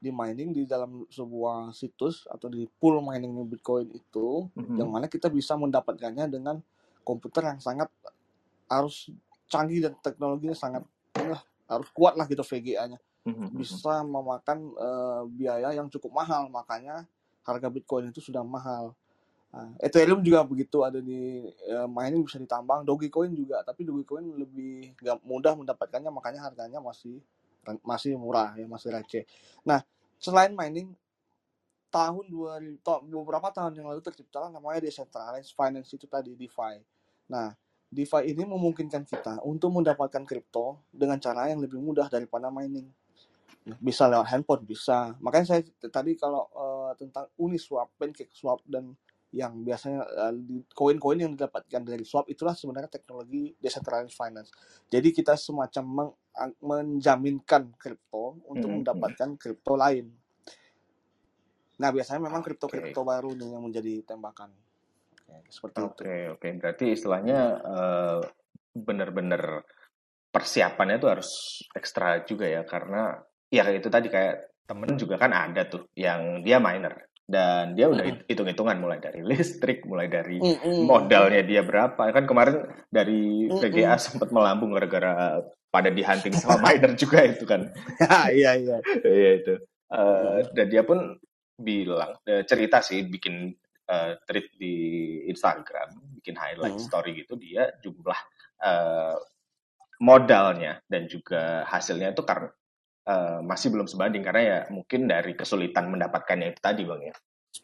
[0.00, 4.80] di mining di dalam sebuah situs atau di pool mining Bitcoin itu, Mhm.
[4.80, 6.64] yang mana kita bisa mendapatkannya dengan
[7.04, 7.92] komputer yang sangat
[8.72, 9.12] harus
[9.52, 10.80] canggih dan teknologinya sangat
[11.68, 13.54] harus kuat lah gitu VGA-nya Mhm, mhm.
[13.54, 17.06] bisa memakan eh, biaya yang cukup mahal makanya
[17.46, 18.94] harga Bitcoin itu sudah mahal.
[19.52, 24.96] Nah, Ethereum juga begitu ada di eh, mining bisa ditambang Dogecoin juga tapi Dogecoin lebih
[24.98, 27.22] gak mudah mendapatkannya makanya harganya masih
[27.86, 29.24] masih murah ya masih receh.
[29.68, 29.82] Nah
[30.18, 30.90] selain mining
[31.92, 36.80] tahun 2000 to- beberapa tahun yang lalu terciptalah namanya decentralized finance itu tadi DeFi.
[37.30, 37.52] Nah
[37.92, 42.88] DeFi ini memungkinkan kita untuk mendapatkan kripto dengan cara yang lebih mudah daripada mining
[43.62, 48.94] bisa lewat handphone bisa makanya saya tadi kalau eh, tentang Uniswap, PancakeSwap dan
[49.32, 50.34] yang biasanya eh,
[50.76, 54.52] koin-koin yang didapatkan dari swap itulah sebenarnya teknologi decentralized finance.
[54.92, 58.78] Jadi kita semacam meng- menjaminkan kripto untuk Mhm, mhm.
[58.84, 60.06] mendapatkan kripto lain.
[61.80, 64.52] Nah biasanya memang kripto-kripto baru nih yang menjadi tembakan.
[65.16, 65.86] Oke, seperti itu.
[65.88, 66.48] Oke, oke.
[66.60, 68.20] Berarti istilahnya eh,
[68.76, 69.64] bener-bener
[70.28, 71.30] persiapannya tuh harus
[71.72, 73.16] ekstra juga ya, karena
[73.52, 74.34] ya kayak itu tadi kayak
[74.64, 79.20] temen juga kan ada tuh yang dia miner dan dia udah hit- hitung-hitungan mulai dari
[79.30, 80.84] listrik, mulai dari Mm-mm.
[80.84, 82.08] modalnya dia berapa.
[82.10, 83.46] Kan kemarin dari.
[83.52, 85.38] VGA sempat melambung gara-gara
[85.68, 87.68] pada dihunting sama miner juga itu kan.
[88.32, 88.76] iya iya.
[89.00, 89.54] Iya itu.
[89.92, 91.16] Eh, dan dia pun
[91.56, 93.52] bilang eh, cerita sih bikin
[93.86, 94.74] eh, tweet di
[95.28, 96.84] Instagram, bikin highlight Mm.
[96.84, 98.18] story gitu dia jumlah
[98.60, 99.16] eh,
[100.02, 102.50] modalnya dan juga hasilnya itu karena
[103.06, 107.14] eh, masih belum sebanding karena ya mungkin dari kesulitan mendapatkannya itu tadi bang ya.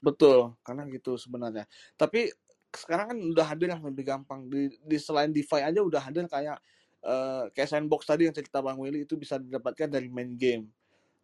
[0.04, 1.64] Betul, karena gitu sebenarnya.
[1.96, 2.28] Tapi
[2.68, 4.46] sekarang kan udah hadir yang lebih gampang.
[4.46, 6.60] Di, di selain DeFi aja udah hadir kayak
[7.02, 10.68] eh, kayak sandbox tadi yang cerita Bang Willy itu bisa didapatkan dari main game.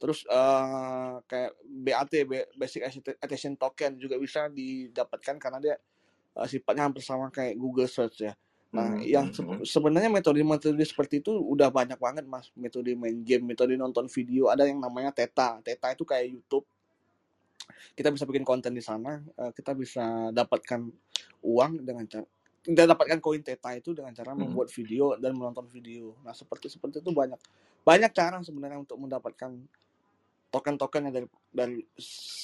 [0.01, 2.13] Terus eh, kayak BAT,
[2.57, 2.83] Basic
[3.21, 5.77] Attention Token juga bisa didapatkan karena dia
[6.41, 8.33] eh, sifatnya hampir sama kayak Google Search ya.
[8.75, 9.63] Nah, Hmm, yang se- hmm.
[9.63, 12.51] sebenarnya metode-metode seperti itu udah banyak banget, Mas.
[12.59, 15.63] Metode main game, metode nonton video, ada yang namanya Theta.
[15.63, 16.67] Theta itu kayak YouTube
[17.95, 20.85] kita bisa bikin konten di sana eh, kita bisa dapatkan
[21.41, 22.27] uang dengan cara
[22.61, 24.45] kita dapatkan koin Theta itu dengan cara Hmm.
[24.45, 27.41] membuat video dan menonton video nah seperti seperti itu banyak
[27.81, 29.57] banyak cara sebenarnya untuk mendapatkan
[30.51, 31.77] token-token yang dari dari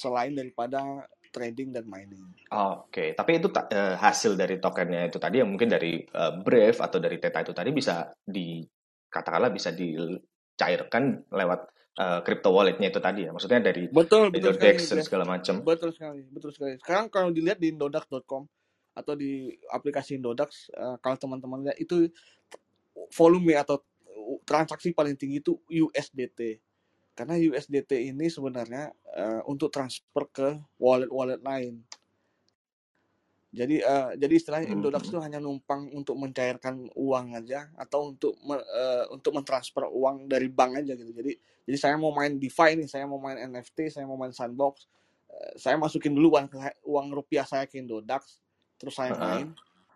[0.01, 5.39] selain daripada trading dan mining Oke, tapi itu ta- eh, hasil dari tokennya itu tadi
[5.39, 8.67] yang mungkin dari eh, Brave atau dari Theta itu tadi bisa di
[9.07, 11.61] katakanlah bisa dicairkan lewat
[11.99, 13.31] eh, crypto walletnya itu tadi ya.
[13.31, 15.63] Maksudnya dari betul betul Indodex dan segala macam.
[15.63, 18.43] betul sekali betul sekali sekarang kalau dilihat di indodax.com
[18.99, 22.11] atau di aplikasi Indodax eh, kalau teman-teman lihat itu
[23.15, 23.79] volume atau
[24.43, 26.59] transaksi paling tinggi itu USDT
[27.21, 31.85] karena USDT ini sebenarnya eh, untuk transfer ke wallet-wallet lain.
[33.53, 35.11] Jadi eh, jadi istilahnya Indodax Mhm.
[35.13, 40.49] itu hanya numpang untuk mencairkan uang aja atau untuk me- eh, untuk mentransfer uang dari
[40.49, 41.13] bank aja gitu.
[41.13, 41.37] Jadi
[41.69, 44.89] jadi saya mau main DeFi nih, saya mau main NFT, saya mau main sandbox,
[45.29, 46.49] eh, saya masukin dulu uang
[46.89, 48.41] uang rupiah saya ke Indodax,
[48.81, 49.21] terus saya Heeh.
[49.21, 49.47] main.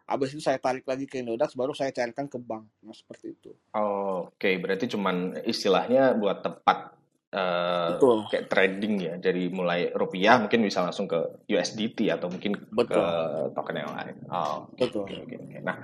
[0.04, 2.68] Habis itu saya tarik lagi ke Indodax, baru saya cairkan ke bank.
[2.84, 3.54] Nah seperti itu.
[3.72, 6.93] Oke, berarti cuman istilahnya buat tempat
[7.34, 8.30] Betul.
[8.30, 13.50] kayak trading ya, dari mulai rupiah mungkin bisa langsung ke USDT atau mungkin ke Betul.
[13.50, 14.16] token yang lain.
[14.30, 15.02] Oh, Betul.
[15.02, 15.58] oke, oke, oke.
[15.66, 15.76] Nah,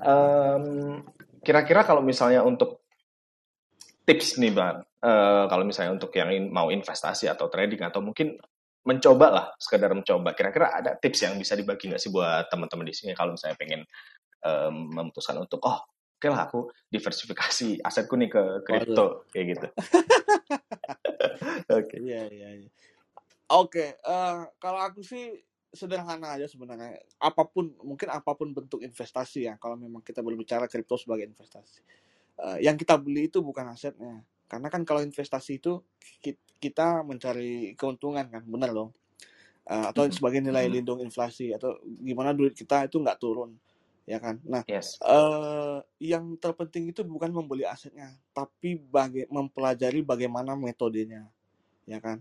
[0.00, 0.64] em,
[1.44, 2.80] kira-kira kalau misalnya untuk
[4.04, 8.36] tips nih bang, eh, kalau misalnya untuk yang in- mau investasi atau trading atau mungkin
[8.84, 12.92] mencoba lah, sekedar mencoba, kira-kira ada tips yang bisa dibagi nggak sih buat teman-teman di
[12.92, 13.80] sini kalau misalnya pengen
[14.44, 15.80] em, memutuskan untuk oh
[16.20, 19.66] oke lah aku diversifikasi asetku nih ke kripto kayak gitu.
[21.70, 21.96] Oke.
[22.00, 22.70] Iya, iya, iya.
[23.52, 25.42] Oke, eh, kalau aku sih
[25.74, 26.98] sederhana aja sebenarnya.
[27.20, 29.54] Apa pun, mungkin apa pun bentuk investasi ya.
[29.60, 31.80] Kalau memang kita berbicara kripto sebagai investasi,
[32.34, 34.26] Eh, yang kita beli itu bukan asetnya.
[34.50, 35.78] Karena kan kalau investasi itu
[36.18, 38.90] ki- kita mencari keuntungan kan, benar loh.
[39.68, 43.56] uh, atau sebagai nilai lindung inflasi atau gimana duit kita itu nggak turun
[44.04, 45.00] ya kan nah Yes.
[45.00, 51.24] eh yang terpenting itu bukan membeli asetnya tapi baga- mempelajari bagaimana metodenya
[51.88, 52.20] ya kan?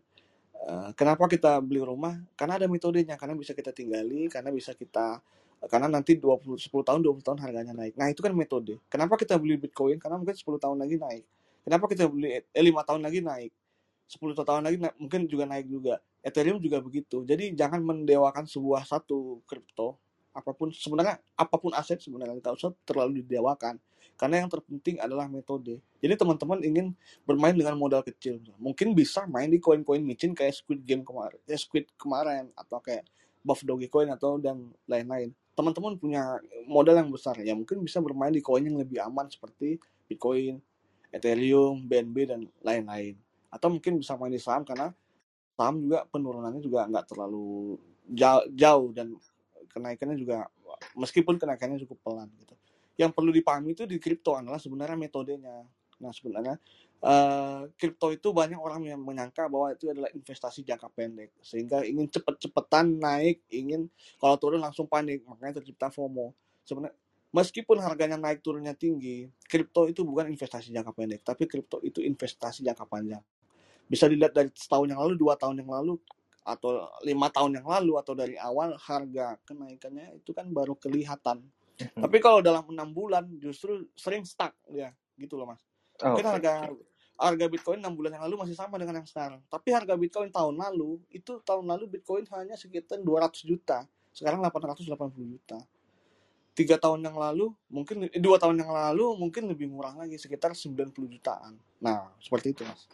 [0.64, 2.16] Eh, kenapa kita beli rumah?
[2.40, 5.20] Karena ada metodenya karena bisa kita tinggali karena bisa kita
[5.68, 7.96] karena nanti 20 10 tahun 20 tahun harganya naik.
[8.00, 8.80] Nah itu kan metode.
[8.92, 10.00] Kenapa kita beli bitcoin?
[10.00, 11.24] Karena mungkin 10 tahun lagi naik.
[11.64, 13.52] Kenapa kita beli eh 5 tahun lagi naik?
[14.08, 16.00] 10 tahun lagi na- mungkin juga naik juga.
[16.24, 17.24] Ethereum juga begitu.
[17.28, 20.00] Jadi jangan mendewakan sebuah satu kripto
[20.34, 23.78] apa pun sebenarnya apa pun aset sebenarnya tidak usah terlalu didewakan
[24.24, 25.84] karena yang terpenting adalah metode.
[26.00, 26.96] Jadi teman-teman ingin
[27.28, 28.40] bermain dengan modal kecil.
[28.56, 33.04] Mungkin bisa main di koin-koin micin kayak Squid Game kemarin ya Squid kemarin atau kayak
[33.44, 35.36] Buff Dogecoin atau dan lain-lain.
[35.60, 37.36] Teman-teman punya modal yang besar.
[37.44, 39.76] Ya mungkin bisa bermain di koin yang lebih aman seperti
[40.08, 40.64] Bitcoin
[41.12, 43.20] Ethereum BNB dan lain-lain.
[43.52, 44.96] Atau mungkin bisa main di saham karena
[45.60, 47.76] saham juga penurunannya juga nggak terlalu
[48.08, 49.20] jauh, jauh dan
[49.68, 50.48] kenaikannya juga
[50.96, 52.56] meskipun kenaikannya cukup pelan gitu.
[53.00, 55.66] Yang perlu dipahami itu di kripto adalah sebenarnya metodenya.
[56.02, 56.56] Nah sebenarnya
[57.02, 62.08] eh, kripto itu banyak orang yang menyangka bahwa itu adalah investasi jangka pendek sehingga ingin
[62.10, 63.90] cepet-cepetan naik, ingin
[64.22, 66.34] kalau turun langsung panik, makanya tercipta FOMO.
[66.64, 66.96] Sebenarnya
[67.34, 72.62] meskipun harganya naik turunnya tinggi, kripto itu bukan investasi jangka pendek, tapi kripto itu investasi
[72.62, 73.24] jangka panjang.
[73.90, 76.00] Bisa dilihat dari setahun yang lalu, dua tahun yang lalu,
[76.44, 81.40] atau lima tahun yang lalu atau dari awal harga kenaikannya itu kan baru kelihatan.
[81.80, 82.02] Mhm.
[82.06, 85.62] Tapi kalau dalam enam bulan justru sering stuck ya, gitu loh mas.
[86.02, 86.34] Mungkin Oke.
[86.38, 86.54] harga
[87.18, 89.42] harga Bitcoin enam bulan yang lalu masih sama dengan yang sekarang.
[89.50, 95.26] Tapi harga Bitcoin tahun lalu itu tahun lalu Bitcoin hanya sekitar 200 juta, sekarang 880
[95.26, 95.60] juta.
[96.54, 101.10] Tiga tahun yang lalu mungkin dua tahun yang lalu mungkin lebih murah lagi sekitar 90
[101.10, 101.58] jutaan.
[101.82, 102.86] Nah seperti itu mas.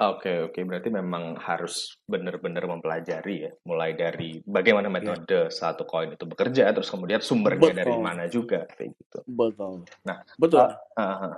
[0.00, 0.64] Oke, oke.
[0.64, 3.52] Berarti memang harus benar-benar mempelajari ya.
[3.68, 8.24] Mulai dari bagaimana Ya metode satu koin itu bekerja, terus kemudian sumbernya dari betul mana
[8.24, 9.20] juga, kayak gitu.
[9.28, 10.64] betul Nah, betul.
[10.64, 11.32] ah, ah.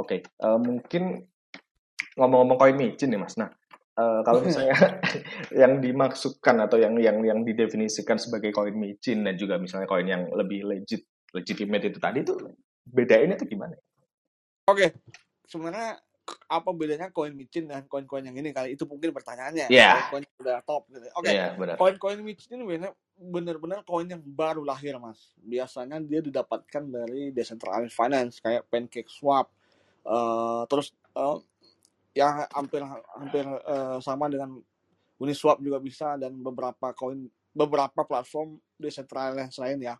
[0.00, 0.24] oke.
[0.24, 1.20] Eh, mungkin
[2.16, 3.36] ngomong-ngomong koin micin nih, Mas.
[3.36, 4.72] Nah, eh, kalau misalnya
[5.60, 10.32] yang dimaksudkan atau yang yang yang didefinisikan sebagai koin micin dan juga misalnya koin yang
[10.32, 11.04] lebih legit,
[11.36, 12.40] legitimate itu tadi itu
[12.88, 13.76] bedainnya tuh gimana?
[14.64, 14.96] Oke,
[15.44, 16.00] sebenarnya
[16.50, 20.36] apa bedanya koin micin dan koin-koin yang ini kali itu mungkin pertanyaannya Ya, koin-koin yang
[20.42, 21.06] udah top gitu.
[21.14, 21.46] Oke, iya
[21.78, 25.34] koin-koin micin ini benar- benar-benar koin yang baru lahir mas.
[25.42, 29.50] Biasanya dia didapatkan dari decentralized finance kayak Pancake Swap,
[30.06, 31.38] eh, terus eh,
[32.14, 32.82] ya hampir
[33.14, 34.58] hampir eh, sama dengan
[35.20, 39.94] Uniswap juga bisa dan beberapa koin beberapa platform decentralized lain ya.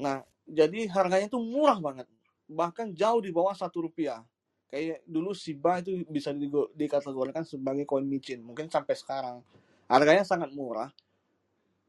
[0.00, 2.08] Nah, jadi harganya tuh murah banget,
[2.50, 4.24] bahkan jauh di bawah satu rupiah.
[4.70, 6.30] Kayak dulu Shiba itu bisa
[6.78, 9.42] dikategorikan sebagai koin micin, mungkin sampai sekarang.
[9.90, 10.94] Harganya sangat murah.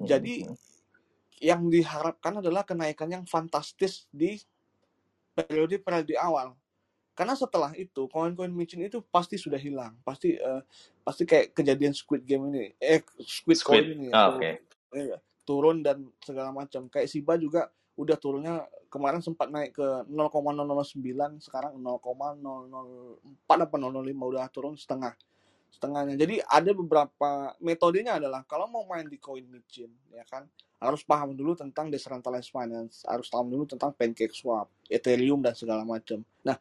[0.01, 0.57] Jadi Mhm.
[1.41, 4.37] yang diharapkan adalah kenaikan yang fantastis di
[5.37, 6.57] periode-periode awal.
[7.13, 10.61] Karena setelah itu koin-koin micin itu pasti sudah hilang, pasti eh,
[11.05, 13.93] pasti kayak kejadian Squid Game ini, eh Squid Coin Squid.
[13.93, 14.61] ini Ah, atau Oke.
[14.97, 16.89] eh, turun dan segala macam.
[16.89, 17.69] Kayak Shiba juga
[17.99, 22.43] udah turunnya kemarin sempat naik ke 0,009 sekarang 0,004
[23.47, 25.15] apa 005 udah turun setengah
[25.71, 26.19] setengahnya.
[26.19, 30.43] Jadi ada beberapa metodenya adalah kalau mau main di koin micin ya kan
[30.83, 35.87] harus paham dulu tentang decentralized finance harus paham dulu tentang pancake swap ethereum dan segala
[35.87, 36.19] macam.
[36.43, 36.59] Nah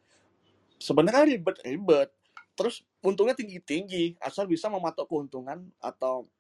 [0.79, 2.15] sebenarnya ribet-ribet
[2.55, 6.31] terus untungnya tinggi-tinggi asal bisa mematok keuntungan atau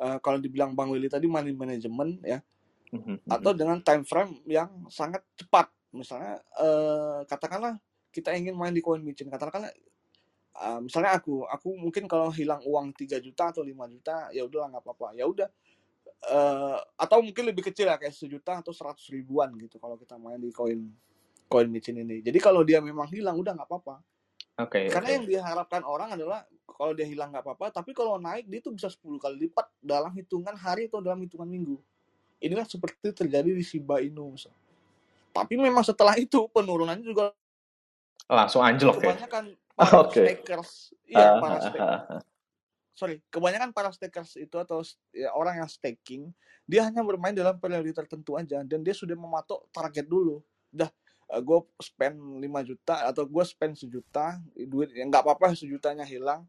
[0.00, 2.40] eh, kalau dibilang Bang Willy tadi money management ya
[3.30, 3.58] atau mhm.
[3.58, 5.70] dengan time frame yang sangat cepat.
[5.94, 7.78] Misalnya eh, katakanlah
[8.10, 9.70] kita ingin main di koin micin katakanlah
[10.54, 14.74] eh, misalnya aku aku mungkin kalau hilang uang 3 juta atau 5 juta ya udah
[14.74, 15.14] nggak apa-apa.
[15.14, 15.46] Ya udah
[16.26, 20.42] eh, atau mungkin lebih kecil ya kayak sejuta atau seratus ribuan gitu kalau kita main
[20.42, 20.90] di koin
[21.46, 22.22] koin micin ini.
[22.26, 24.02] Jadi kalau dia memang hilang udah nggak apa-apa.
[24.60, 25.16] Oke, karena oke.
[25.16, 26.44] yang diharapkan orang adalah
[26.80, 30.08] kalau dia hilang nggak apa-apa tapi kalau naik dia tuh bisa 10 kali lipat dalam
[30.16, 31.76] hitungan hari atau dalam hitungan minggu
[32.40, 34.52] inilah seperti terjadi di Shiba Inu misal.
[35.30, 37.30] tapi memang setelah itu penurunannya juga
[38.30, 39.10] Langsung anjlok ya?
[39.10, 40.22] kebanyakan para Oke.
[40.22, 40.70] stakers
[41.04, 42.22] iya Ah, para ah, stake ah,
[42.94, 44.80] sorry kebanyakan para stakers itu atau
[45.10, 46.30] ya, orang yang staking
[46.64, 50.38] dia hanya bermain dalam periode tertentu aja dan dia sudah mematok target dulu
[50.70, 50.86] dah
[51.30, 56.42] gue spend 5 juta atau gue spend sejuta duit ya nggak apa-apa sejutanya hilang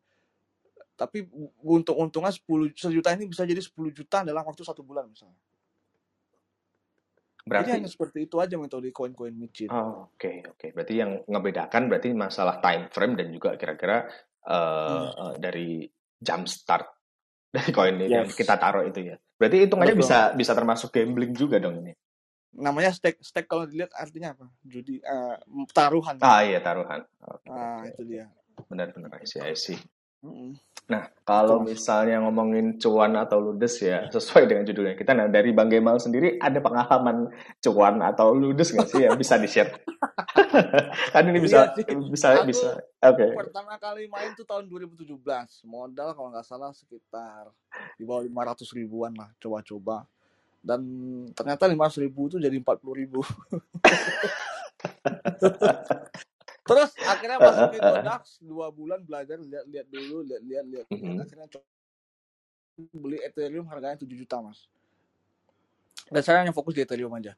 [0.94, 1.26] tapi
[1.62, 5.38] untung untungnya 10 sejuta ini bisa jadi 10 juta dalam waktu satu bulan misalnya
[7.42, 10.68] jadi Berarti hanya seperti itu aja metode koin-koin micin Oh, oke oke.
[10.76, 14.06] Berarti yang ngebedakan berarti masalah time frame dan juga kira-kira
[14.46, 14.56] eh,
[14.90, 15.10] Hmm.
[15.10, 15.70] eh, dari
[16.22, 16.86] jump start
[17.56, 18.38] dari koin itu yang Yes.
[18.38, 19.16] kita taruh itu ya.
[19.40, 20.04] Berarti hitungannya Betul.
[20.06, 21.94] bisa bisa termasuk gambling juga dong ini.
[22.52, 24.46] Namanya stake stake kalau dilihat artinya apa?
[24.68, 25.36] Judi eh,
[25.72, 26.20] taruhan.
[26.20, 27.02] Ah iya taruhan.
[27.26, 27.96] Oke, Nah, oke.
[27.96, 28.26] itu dia.
[28.70, 29.80] Benar-benar see, I see.
[30.92, 35.16] Nah, kalau misalnya ngomongin cuan atau ludes ya, sesuai dengan judulnya kita.
[35.16, 37.32] Nah, dari Bang Gemal sendiri ada pengalaman
[37.64, 39.72] cuan atau ludes nggak sih yang bisa di-share?
[41.16, 42.76] kan ini bisa Iya bisa Aku bisa.
[43.08, 43.24] Oke.
[43.34, 45.16] pertama kali main tuh tahun 2017.
[45.64, 47.48] Modal kalau nggak salah sekitar
[47.96, 49.32] di bawah 500 ribuan lah.
[49.40, 50.04] Coba-coba.
[50.62, 50.84] Dan
[51.34, 53.24] ternyata 500 ribu itu jadi 40 ribu.
[56.62, 58.06] Terus akhirnya masuk Heeh, Indo heeh.
[58.06, 60.86] DAX dua bulan belajar lihat-lihat dulu, lihat-lihat, lihat.
[60.94, 61.18] Mhm.
[61.26, 61.48] Akhirnya
[62.94, 64.66] beli Ethereum harganya 7 juta mas.
[66.10, 67.38] Dan saya hanya fokus di Ethereum aja.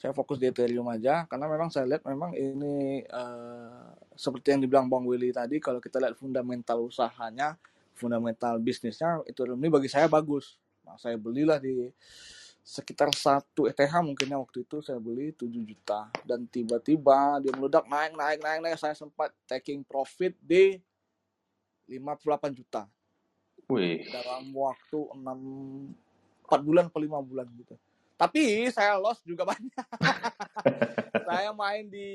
[0.00, 4.86] Saya fokus di Ethereum aja karena memang saya lihat memang ini eh, seperti yang dibilang
[4.88, 7.60] Bang Willy tadi kalau kita lihat fundamental usahanya,
[7.94, 10.56] fundamental bisnisnya Ethereum ini bagi saya bagus.
[10.84, 11.86] Nah, saya belilah di
[12.60, 18.12] sekitar satu ETH mungkinnya waktu itu saya beli 7 juta dan tiba-tiba dia meledak naik
[18.14, 20.78] naik naik naik saya sempat taking profit di
[21.90, 22.86] 58 juta
[23.66, 24.06] Wih.
[24.10, 25.20] dalam waktu 6
[26.50, 27.78] 4 bulan atau 5 bulan gitu.
[28.18, 29.86] Tapi saya loss juga banyak.
[31.30, 32.10] saya main di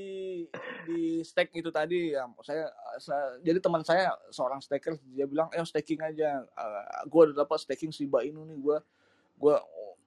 [0.86, 2.30] di stake itu tadi ya.
[2.46, 2.70] Saya,
[3.02, 6.46] saya jadi teman saya seorang staker dia bilang, "Eh, staking aja.
[6.54, 8.78] Uh, gue udah dapat staking Shiba Inu nih gue
[9.36, 9.56] gue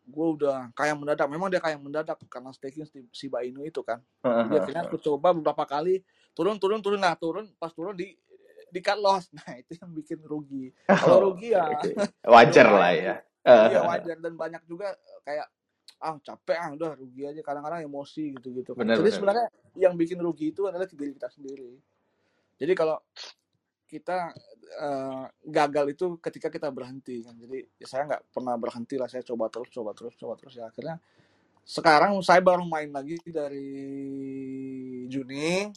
[0.08, 1.28] gue udah kaya mendadak.
[1.28, 4.00] Memang dia kaya mendadak karena staking Shiba Inu itu kan.
[4.24, 6.00] Jadi akhirnya aku coba beberapa kali
[6.32, 8.16] turun turun turun nah turun pas turun di
[8.68, 9.28] di cut loss.
[9.36, 10.72] Nah, itu yang bikin rugi.
[10.88, 11.68] Kalau Oh, rugi ya.
[12.24, 13.14] Wajar lah ya.
[13.44, 14.92] Iya wajar dan banyak juga
[15.24, 15.46] kayak
[15.98, 18.84] ah capek ah udah rugi aja kadang-kadang emosi gitu-gitu kan.
[18.86, 19.16] Benar Jadi benar.
[19.16, 19.46] sebenarnya
[19.76, 21.76] yang bikin rugi itu adalah diri kita sendiri.
[22.58, 22.96] Jadi kalau
[23.88, 24.36] kita
[24.76, 27.32] eh, gagal itu ketika kita berhenti kan.
[27.40, 30.68] Jadi ya saya nggak pernah berhenti lah saya coba terus coba terus coba terus ya
[30.68, 31.00] akhirnya
[31.64, 33.68] sekarang saya baru main lagi dari
[35.08, 35.68] Juni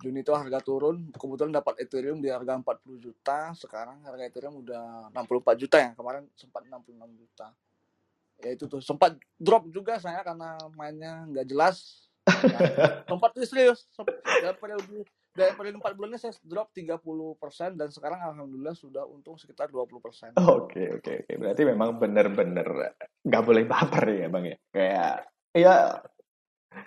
[0.00, 5.12] Juni itu harga turun, kebetulan dapat Ethereum di harga 40 juta, sekarang harga Ethereum udah
[5.12, 7.46] 64 juta ya, kemarin sempat 66 juta.
[8.40, 12.08] Ya itu tuh, sempat drop juga saya karena mainnya nggak jelas.
[12.24, 12.60] Nah,
[13.12, 14.16] sempat serius, sempat,
[14.56, 16.98] periode, dari periode 4 bulannya saya drop 30%
[17.74, 20.34] dan sekarang alhamdulillah sudah untung sekitar 20%.
[20.36, 21.32] Oke oke oke.
[21.36, 22.66] Berarti memang bener-bener
[23.20, 24.56] nggak boleh baper ya bang ya.
[24.68, 25.12] Kayak
[25.52, 25.74] ya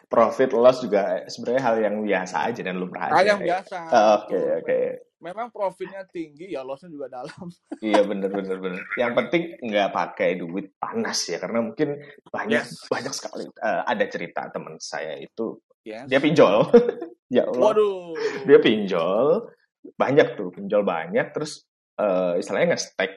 [0.08, 3.36] profit loss juga sebenarnya hal yang biasa aja dan lumrah Hal aja.
[3.36, 3.78] yang biasa,
[4.16, 4.60] Oke betul.
[4.62, 4.80] oke.
[5.24, 7.48] Memang profitnya tinggi, ya lossnya juga dalam.
[7.84, 8.80] Iya bener bener bener.
[8.96, 12.88] Yang penting nggak pakai duit panas ya karena mungkin banyak Yes.
[12.88, 13.44] banyak sekali.
[13.48, 16.08] Eh, ada cerita teman saya itu Yes.
[16.08, 16.64] dia pinjol.
[17.34, 17.74] ya Allah.
[17.74, 18.14] Waduh.
[18.46, 19.50] Dia pinjol
[19.98, 21.68] banyak tuh pinjol banyak terus
[22.00, 23.12] eh, istilahnya nge-stack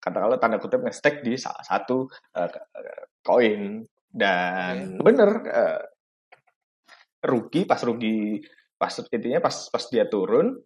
[0.00, 2.48] katakanlah tanda kutip nge-stack di salah satu eh,
[3.20, 5.80] koin dan bener eh,
[7.26, 8.40] rugi pas rugi
[8.80, 10.56] pas intinya pas pas dia turun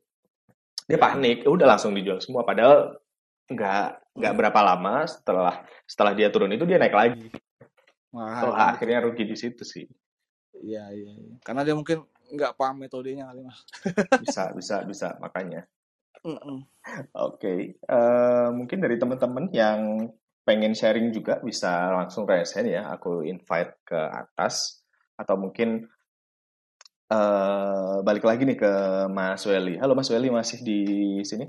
[0.87, 1.03] dia Ya.
[1.07, 2.99] panik udah langsung dijual semua padahal
[3.47, 7.31] nggak nggak berapa lama setelah setelah dia turun itu dia naik lagi
[8.11, 8.75] Wah, kan.
[8.75, 9.87] akhirnya rugi di situ sih
[10.61, 11.35] Iya, iya, iya.
[11.41, 13.61] Karena dia mungkin nggak paham metodenya kali, Mas.
[14.23, 15.67] bisa bisa bisa makanya
[16.21, 16.69] Mm-mm.
[17.17, 20.11] Oke, eh, mungkin dari teman-teman yang
[20.45, 22.93] pengen sharing juga bisa langsung raise hand ya.
[22.97, 24.85] Aku invite ke atas
[25.17, 25.89] atau mungkin
[27.09, 28.73] eh, balik lagi nih ke
[29.09, 29.81] Mas Welly.
[29.81, 30.81] Halo Mas Welly masih di
[31.25, 31.49] sini?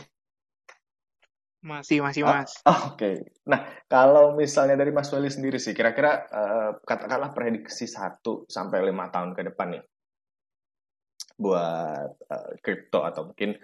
[1.62, 2.52] Masih, masih, Ah, Mas.
[2.66, 3.22] Oke.
[3.46, 9.12] Nah, kalau misalnya dari Mas Welly sendiri sih, kira-kira eh, katakanlah prediksi 1 sampai 5
[9.14, 9.84] tahun ke depan nih
[11.38, 12.12] buat
[12.64, 13.56] kripto atau mungkin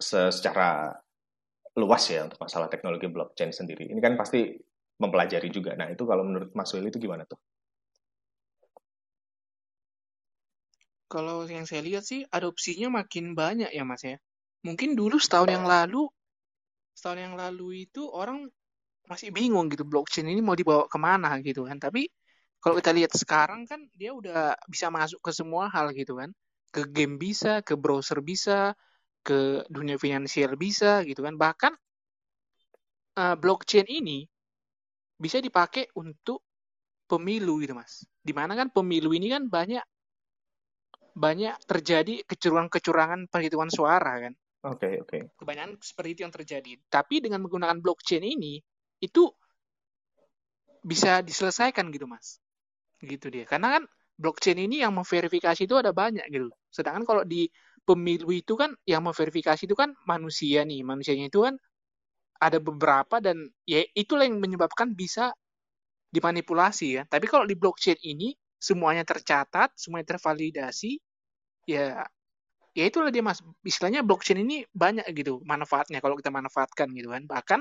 [0.00, 0.92] se- secara
[1.78, 3.88] luas ya untuk masalah teknologi blockchain sendiri.
[3.92, 4.50] Ini kan pasti
[5.00, 5.72] mempelajari juga.
[5.78, 7.38] Nah, itu kalau menurut Mas Willy itu gimana tuh?
[11.10, 14.18] Kalau yang saya lihat sih adopsinya makin banyak ya Mas ya.
[14.62, 16.06] Mungkin dulu setahun yang lalu,
[16.94, 18.46] setahun yang lalu itu orang
[19.10, 21.82] masih bingung gitu blockchain ini mau dibawa ke mana gitu kan.
[21.82, 22.06] Tapi
[22.62, 26.30] kalau kita lihat sekarang kan dia udah bisa masuk ke semua hal gitu kan.
[26.70, 28.78] Ke game bisa, ke browser bisa,
[29.26, 31.34] ke dunia finansial bisa gitu kan.
[31.34, 31.72] Bahkan
[33.18, 34.24] eh, blockchain ini
[35.20, 36.40] bisa dipakai untuk
[37.10, 38.06] pemilu gitu Mas.
[38.22, 39.84] Di mana kan pemilu ini kan banyak
[41.10, 44.32] banyak terjadi kecurangan-kecurangan penghitungan suara kan.
[44.60, 45.18] Oke, oke.
[45.40, 46.70] Kebanyakan seperti itu yang terjadi.
[46.86, 48.60] Tapi dengan menggunakan blockchain ini
[49.00, 49.28] itu
[50.84, 52.40] bisa diselesaikan gitu mas.
[53.00, 53.44] Gitu dia.
[53.48, 53.82] Karena kan
[54.20, 56.52] blockchain ini yang memverifikasi itu ada banyak gitu.
[56.70, 57.50] Sedangkan kalau di
[57.84, 60.86] pemilu itu kan yang memverifikasi itu kan manusia nih.
[60.86, 61.54] Manusianya itu kan
[62.40, 65.34] ada beberapa dan ya itulah yang menyebabkan bisa
[66.10, 67.02] dimanipulasi ya.
[67.06, 70.98] Tapi kalau di blockchain ini semuanya tercatat, semuanya tervalidasi,
[71.68, 72.02] ya
[72.74, 73.42] ya itulah dia mas.
[73.66, 77.24] Istilahnya blockchain ini banyak gitu manfaatnya kalau kita manfaatkan gitu kan.
[77.28, 77.60] Bahkan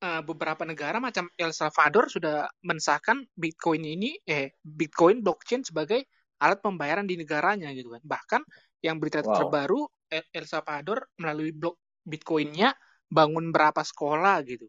[0.00, 6.08] uh, beberapa negara macam El Salvador sudah mensahkan Bitcoin ini eh Bitcoin blockchain sebagai
[6.40, 8.02] alat pembayaran di negaranya gitu kan.
[8.02, 8.42] Bahkan
[8.80, 9.36] yang berita wow.
[9.36, 9.80] terbaru
[10.10, 12.72] El Salvador melalui blok Bitcoinnya
[13.06, 14.66] bangun berapa sekolah gitu.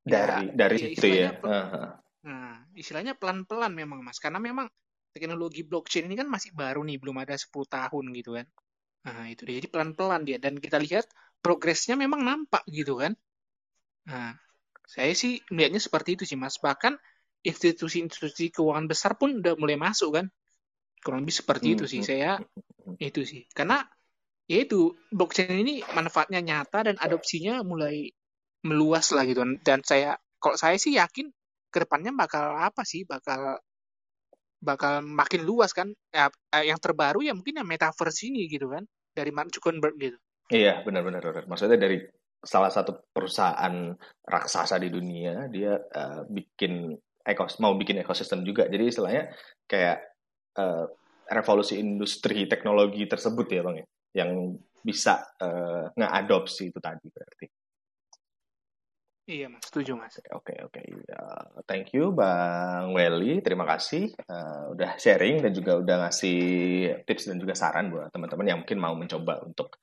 [0.00, 1.30] Dari ya, dari ya, itu ya.
[2.20, 4.66] Nah, istilahnya pelan-pelan memang Mas, karena memang
[5.12, 8.46] teknologi blockchain ini kan masih baru nih, belum ada 10 tahun gitu kan.
[9.06, 9.60] Nah, itu dia.
[9.60, 11.08] Jadi pelan-pelan dia dan kita lihat
[11.40, 13.12] progresnya memang nampak gitu kan.
[14.08, 14.36] Nah,
[14.84, 16.60] saya sih melihatnya seperti itu sih Mas.
[16.60, 16.96] Bahkan
[17.40, 20.26] institusi-institusi keuangan besar pun udah mulai masuk kan.
[21.00, 22.00] Kurang lebih seperti hmm, itu sih.
[22.04, 22.36] Saya
[23.00, 23.48] itu sih.
[23.52, 23.80] Karena
[24.50, 28.12] yaitu blockchain ini manfaatnya nyata dan adopsinya mulai
[28.66, 29.40] meluas lah gitu.
[29.64, 31.32] Dan saya kalau saya sih yakin
[31.72, 33.08] ke depannya bakal apa sih?
[33.08, 33.56] Bakal
[34.60, 35.88] bakal makin luas kan?
[36.12, 38.84] Ya, eh, yang terbaru ya mungkin yang metaverse ini gitu kan?
[39.16, 40.18] Dari Mark Zuckerberg gitu.
[40.50, 42.02] Iya benar-benar maksudnya dari
[42.42, 48.88] salah satu perusahaan raksasa di dunia dia uh, bikin ekos mau bikin ekosistem juga jadi
[48.88, 49.24] istilahnya
[49.68, 49.98] kayak
[50.56, 50.88] uh,
[51.30, 57.46] revolusi industri teknologi tersebut ya bang ya yang bisa uh, ngeadopsi itu tadi berarti.
[59.30, 60.18] Iya mas, setuju mas.
[60.34, 60.86] Oke okay, oke, okay.
[61.14, 66.40] uh, thank you bang Welly, terima kasih uh, udah sharing dan juga udah ngasih
[67.06, 69.78] tips dan juga saran buat teman-teman yang mungkin mau mencoba untuk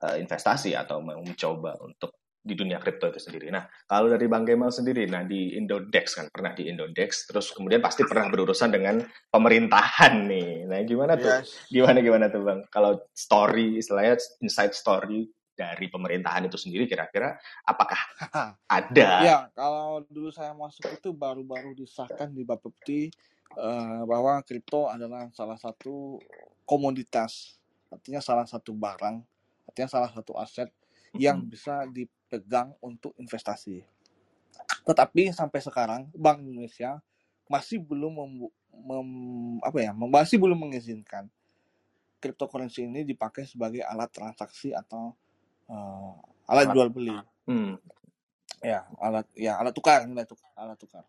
[0.00, 3.52] uh, investasi atau mau mencoba untuk di dunia kripto itu sendiri.
[3.52, 7.84] Nah, kalau dari Bang Kemal sendiri, nah di Indodex kan pernah di Indodex, terus kemudian
[7.84, 10.64] pasti pernah berurusan dengan pemerintahan nih.
[10.64, 11.28] Nah, gimana tuh?
[11.28, 11.68] Yes.
[11.68, 12.64] Gimana gimana tuh Bang?
[12.72, 17.36] Kalau story, istilahnya inside story dari pemerintahan itu sendiri kira-kira
[17.68, 18.00] apakah
[18.80, 19.08] ada?
[19.20, 23.12] Ya, kalau dulu saya masuk itu baru-baru disahkan di Bapepti
[23.60, 26.16] uh, bahwa kripto adalah salah satu
[26.64, 27.60] komoditas,
[27.92, 29.20] artinya salah satu barang,
[29.68, 30.72] artinya salah satu aset
[31.18, 31.84] yang bisa
[32.30, 33.82] dipegang untuk investasi.
[34.86, 37.02] Tetapi sampai sekarang Bank Indonesia
[37.50, 38.32] masih belum mem,
[38.86, 39.08] mem,
[39.66, 41.26] apa ya, masih belum mengizinkan
[42.22, 45.10] cryptocurrency ini dipakai sebagai alat transaksi atau
[45.66, 46.14] uh,
[46.46, 47.18] alat, alat jual beli.
[47.50, 47.74] Hmm.
[48.62, 51.02] Ya, alat ya alat tukar, nilai tukar, alat tukar.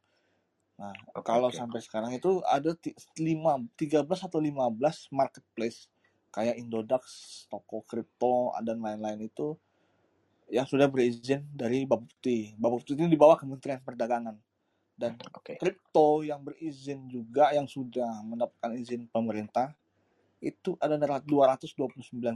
[0.81, 1.61] Nah, okay, kalau okay.
[1.61, 5.85] sampai sekarang itu ada 5 13 atau 15 marketplace
[6.33, 7.03] kayak Indodax,
[7.51, 9.53] toko kripto dan lain-lain itu
[10.51, 12.53] yang sudah berizin dari Bapepti.
[12.59, 14.35] Bapepti ini di bawah Kementerian Perdagangan.
[14.91, 15.57] Dan okay.
[15.57, 19.73] kripto yang berizin juga yang sudah mendapatkan izin pemerintah
[20.43, 21.81] itu ada 229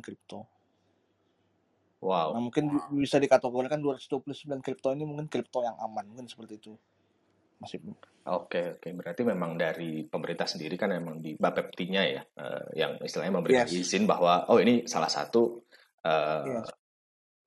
[0.02, 0.48] kripto.
[2.02, 2.34] Wow.
[2.34, 6.74] Nah, mungkin bisa dikategorikan 229 kripto ini mungkin kripto yang aman, mungkin seperti itu.
[7.60, 7.84] Masih.
[8.26, 8.88] Oke, oke.
[8.98, 13.78] Berarti memang dari pemerintah sendiri kan memang di Bapeptinya ya, uh, yang istilahnya memberikan yes.
[13.78, 15.62] izin bahwa oh ini salah satu
[16.02, 16.85] uh, yes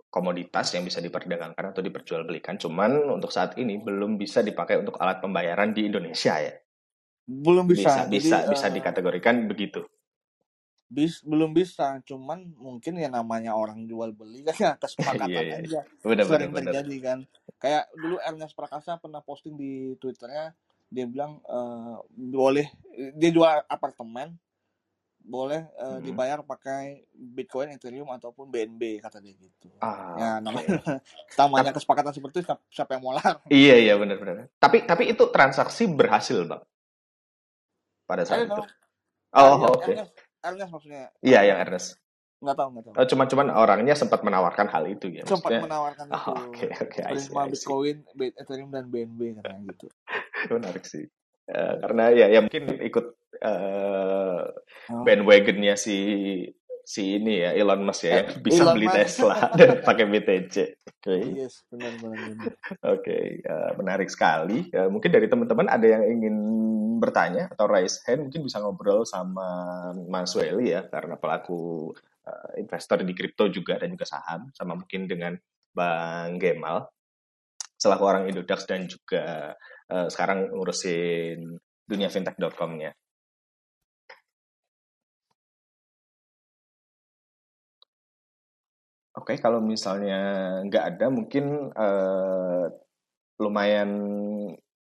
[0.08, 2.56] komoditas yang bisa diperdagangkan atau diperjualbelikan.
[2.56, 6.52] Cuman untuk saat ini belum bisa dipakai untuk alat pembayaran di Indonesia ya.
[7.28, 8.08] Belum bisa.
[8.08, 9.84] Bisa bisa, Jadi, bisa uh, dikategorikan begitu.
[10.88, 15.56] Bis, belum bisa, cuman mungkin ya namanya orang jual beli kan ya kesepakatan iya, iya.
[15.60, 15.80] aja.
[16.00, 17.04] Bener, Sering bener, terjadi bener.
[17.04, 17.18] kan.
[17.60, 20.56] Kayak dulu Ernest Prakasa pernah posting di Twitternya,
[20.88, 22.64] dia bilang uh, boleh
[23.12, 24.40] dia jual apartemen
[25.28, 26.08] boleh uh, hmm.
[26.08, 29.68] dibayar pakai Bitcoin, Ethereum ataupun BNB kata dia gitu.
[29.84, 30.80] Ah, ya namanya
[31.40, 33.44] namanya kesepakatan seperti itu siapa yang mau larang?
[33.52, 34.48] Iya iya benar-benar.
[34.56, 36.64] Tapi tapi itu transaksi berhasil bang
[38.08, 38.56] pada saat itu.
[38.56, 38.64] Know.
[39.36, 39.84] Oh oke.
[39.84, 39.94] Okay.
[40.00, 41.04] Ernest, Ernest maksudnya.
[41.20, 42.00] Iya yang Ernest.
[42.40, 42.94] Nggak tahu nggak tahu.
[42.96, 45.28] Oh, cuman-cuman orangnya sempat menawarkan hal itu ya.
[45.28, 45.62] Sempat maksudnya...
[45.68, 46.32] menawarkan oh, itu.
[46.48, 47.00] Oke oke.
[47.04, 49.86] Okay, Bitcoin, Ethereum dan BNB katanya gitu.
[50.56, 51.04] Menarik sih.
[51.48, 53.06] Uh, karena ya ya mungkin ikut
[53.42, 54.42] uh,
[54.92, 55.02] oh.
[55.04, 55.96] bandwagonnya si
[56.88, 58.96] si ini ya Elon Musk ya yang bisa Elon beli Musk.
[58.96, 60.56] Tesla dan pakai BTC.
[60.56, 60.64] Oke.
[61.04, 61.20] Okay.
[61.36, 62.24] Yes, benar benar.
[62.24, 62.48] Oke,
[62.80, 64.72] okay, uh, menarik sekali.
[64.72, 66.36] Uh, mungkin dari teman-teman ada yang ingin
[66.98, 69.46] bertanya atau raise hand mungkin bisa ngobrol sama
[70.08, 71.92] Mas Welly ya karena pelaku
[72.24, 75.36] uh, investor di kripto juga dan juga saham sama mungkin dengan
[75.76, 76.88] Bang Gemal
[77.78, 79.54] selaku orang Indodax dan juga
[79.92, 82.92] uh, sekarang ngurusin dunia fintech.com-nya.
[89.18, 90.18] Oke, okay, kalau misalnya
[90.62, 92.70] nggak ada, mungkin uh,
[93.42, 93.90] lumayan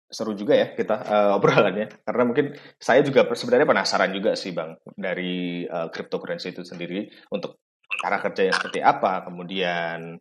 [0.10, 2.02] seru juga ya kita uh, obrolannya.
[2.02, 7.62] Karena mungkin saya juga sebenarnya penasaran juga sih bang dari uh, cryptocurrency itu sendiri untuk
[8.02, 10.18] cara kerjanya seperti apa, kemudian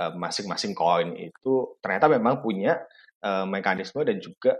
[0.00, 2.80] uh, masing-masing koin itu ternyata memang punya
[3.20, 4.56] uh, mekanisme dan juga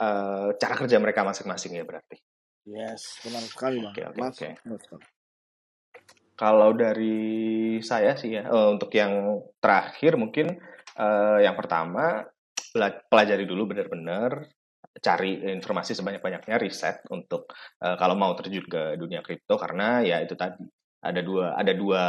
[0.00, 2.16] uh, cara kerja mereka masing-masing ya berarti.
[2.64, 3.92] Yes, benar sekali bang.
[3.92, 5.15] Oke oke Mas, oke.
[6.36, 10.60] Kalau dari saya sih ya, uh, untuk yang terakhir mungkin
[11.00, 12.28] uh, yang pertama
[13.08, 14.44] pelajari dulu benar-benar
[15.00, 19.56] cari informasi sebanyak-banyaknya riset untuk uh, kalau mau terjun ke dunia kripto.
[19.56, 20.60] Karena ya itu tadi
[21.00, 22.02] ada dua ada dua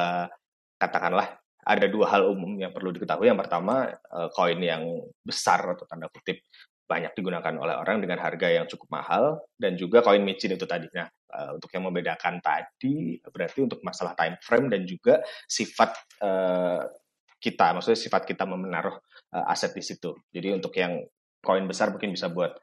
[0.75, 1.27] katakanlah
[1.67, 3.27] ada dua hal umum yang perlu diketahui.
[3.27, 4.83] Yang pertama uh, koin yang
[5.23, 6.43] besar atau tanda kutip
[6.87, 10.87] banyak digunakan oleh orang dengan harga yang cukup mahal dan juga koin micin itu tadi
[10.95, 15.19] nah uh, untuk yang membedakan tadi berarti untuk masalah time frame dan juga
[15.51, 15.91] sifat
[16.23, 16.81] uh,
[17.37, 18.95] kita maksudnya sifat kita menaruh
[19.35, 21.03] uh, aset di situ jadi untuk yang
[21.43, 22.55] koin besar mungkin bisa buat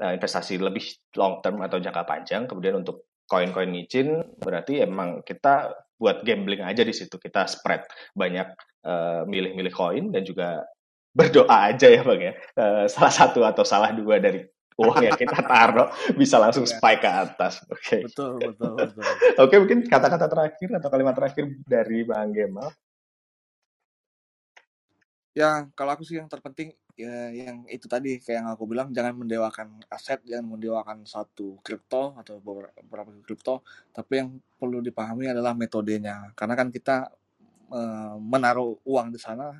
[0.00, 2.48] investasi lebih long term atau jangka panjang.
[2.48, 7.20] Kemudian untuk koin-koin micin berarti emang kita buat gambling aja di situ.
[7.20, 7.84] Kita spread
[8.16, 8.48] banyak
[9.28, 10.64] milih-milih koin dan juga
[11.10, 12.32] berdoa aja ya bang ya.
[12.54, 14.46] Uh, salah satu atau salah dua dari
[14.80, 16.72] uang yang kita taruh bisa langsung Iya.
[16.78, 17.54] spike ke atas.
[17.68, 17.96] Oke.
[18.08, 19.04] Betul, betul, betul.
[19.36, 22.72] Oke mungkin kata-kata terakhir atau kalimat terakhir dari Bang Gemal.
[25.30, 29.14] Ya, kalau aku sih yang terpenting ya yang itu tadi kayak yang aku bilang jangan
[29.14, 33.62] mendewakan aset, jangan mendewakan satu kripto atau beberapa beberapa kripto,
[33.94, 36.34] tapi yang perlu dipahami adalah metodenya.
[36.34, 37.14] Karena kan kita
[37.72, 39.54] eh, menaruh uang di sana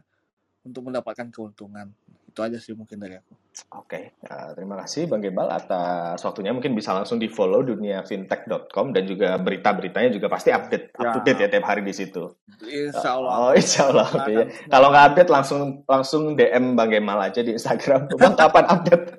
[0.65, 1.89] untuk mendapatkan keuntungan.
[2.31, 3.35] Itu aja sih mungkin dari aku.
[3.75, 6.55] Oke, uh, terima kasih Bang Gebal atas waktunya.
[6.55, 11.13] Mungkin bisa langsung di follow duniafintech.com dan juga berita-beritanya juga pasti update, up Ya.
[11.13, 12.39] to date ya tiap hari di situ.
[12.63, 13.33] Insya Allah.
[13.35, 14.07] Oh, insya Allah.
[14.07, 18.07] Akan Kalau nggak update langsung langsung DM Bang Gemal aja di Instagram.
[18.23, 19.05] Bang kapan update?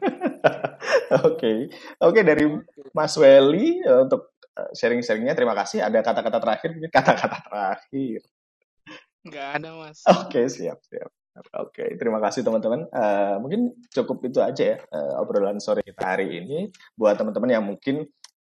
[1.28, 1.68] Oke,
[2.00, 2.48] oke dari
[2.96, 5.84] Mas Welly uh, untuk uh, sharing-sharingnya terima kasih.
[5.84, 8.20] Ada kata-kata terakhir, mungkin kata-kata terakhir.
[9.28, 10.00] Nggak ada mas.
[10.08, 11.12] Oke, siap, siap.
[11.32, 12.92] Oke, terima kasih teman-teman.
[12.92, 16.68] Eh, mungkin cukup itu aja ya eh, obrolan sore kita hari ini.
[17.00, 18.04] Buat teman-teman yang mungkin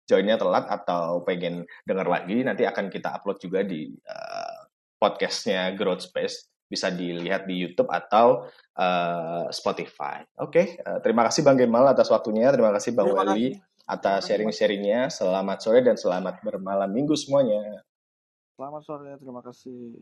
[0.07, 4.59] joinnya telat atau pengen dengar lagi, nanti akan kita upload juga di eh,
[5.03, 6.47] podcastnya Growth Space.
[6.69, 8.47] Bisa dilihat di YouTube atau
[8.79, 10.23] eh, Spotify.
[10.39, 12.55] Oke, eh, terima kasih Bang Gemal atas waktunya.
[12.55, 13.91] Terima kasih Bang Terima Weli kasih.
[13.91, 15.11] atas sharing-sharingnya.
[15.11, 17.83] Selamat sore dan selamat bermalam minggu semuanya.
[18.55, 19.99] Selamat sore, terima kasih.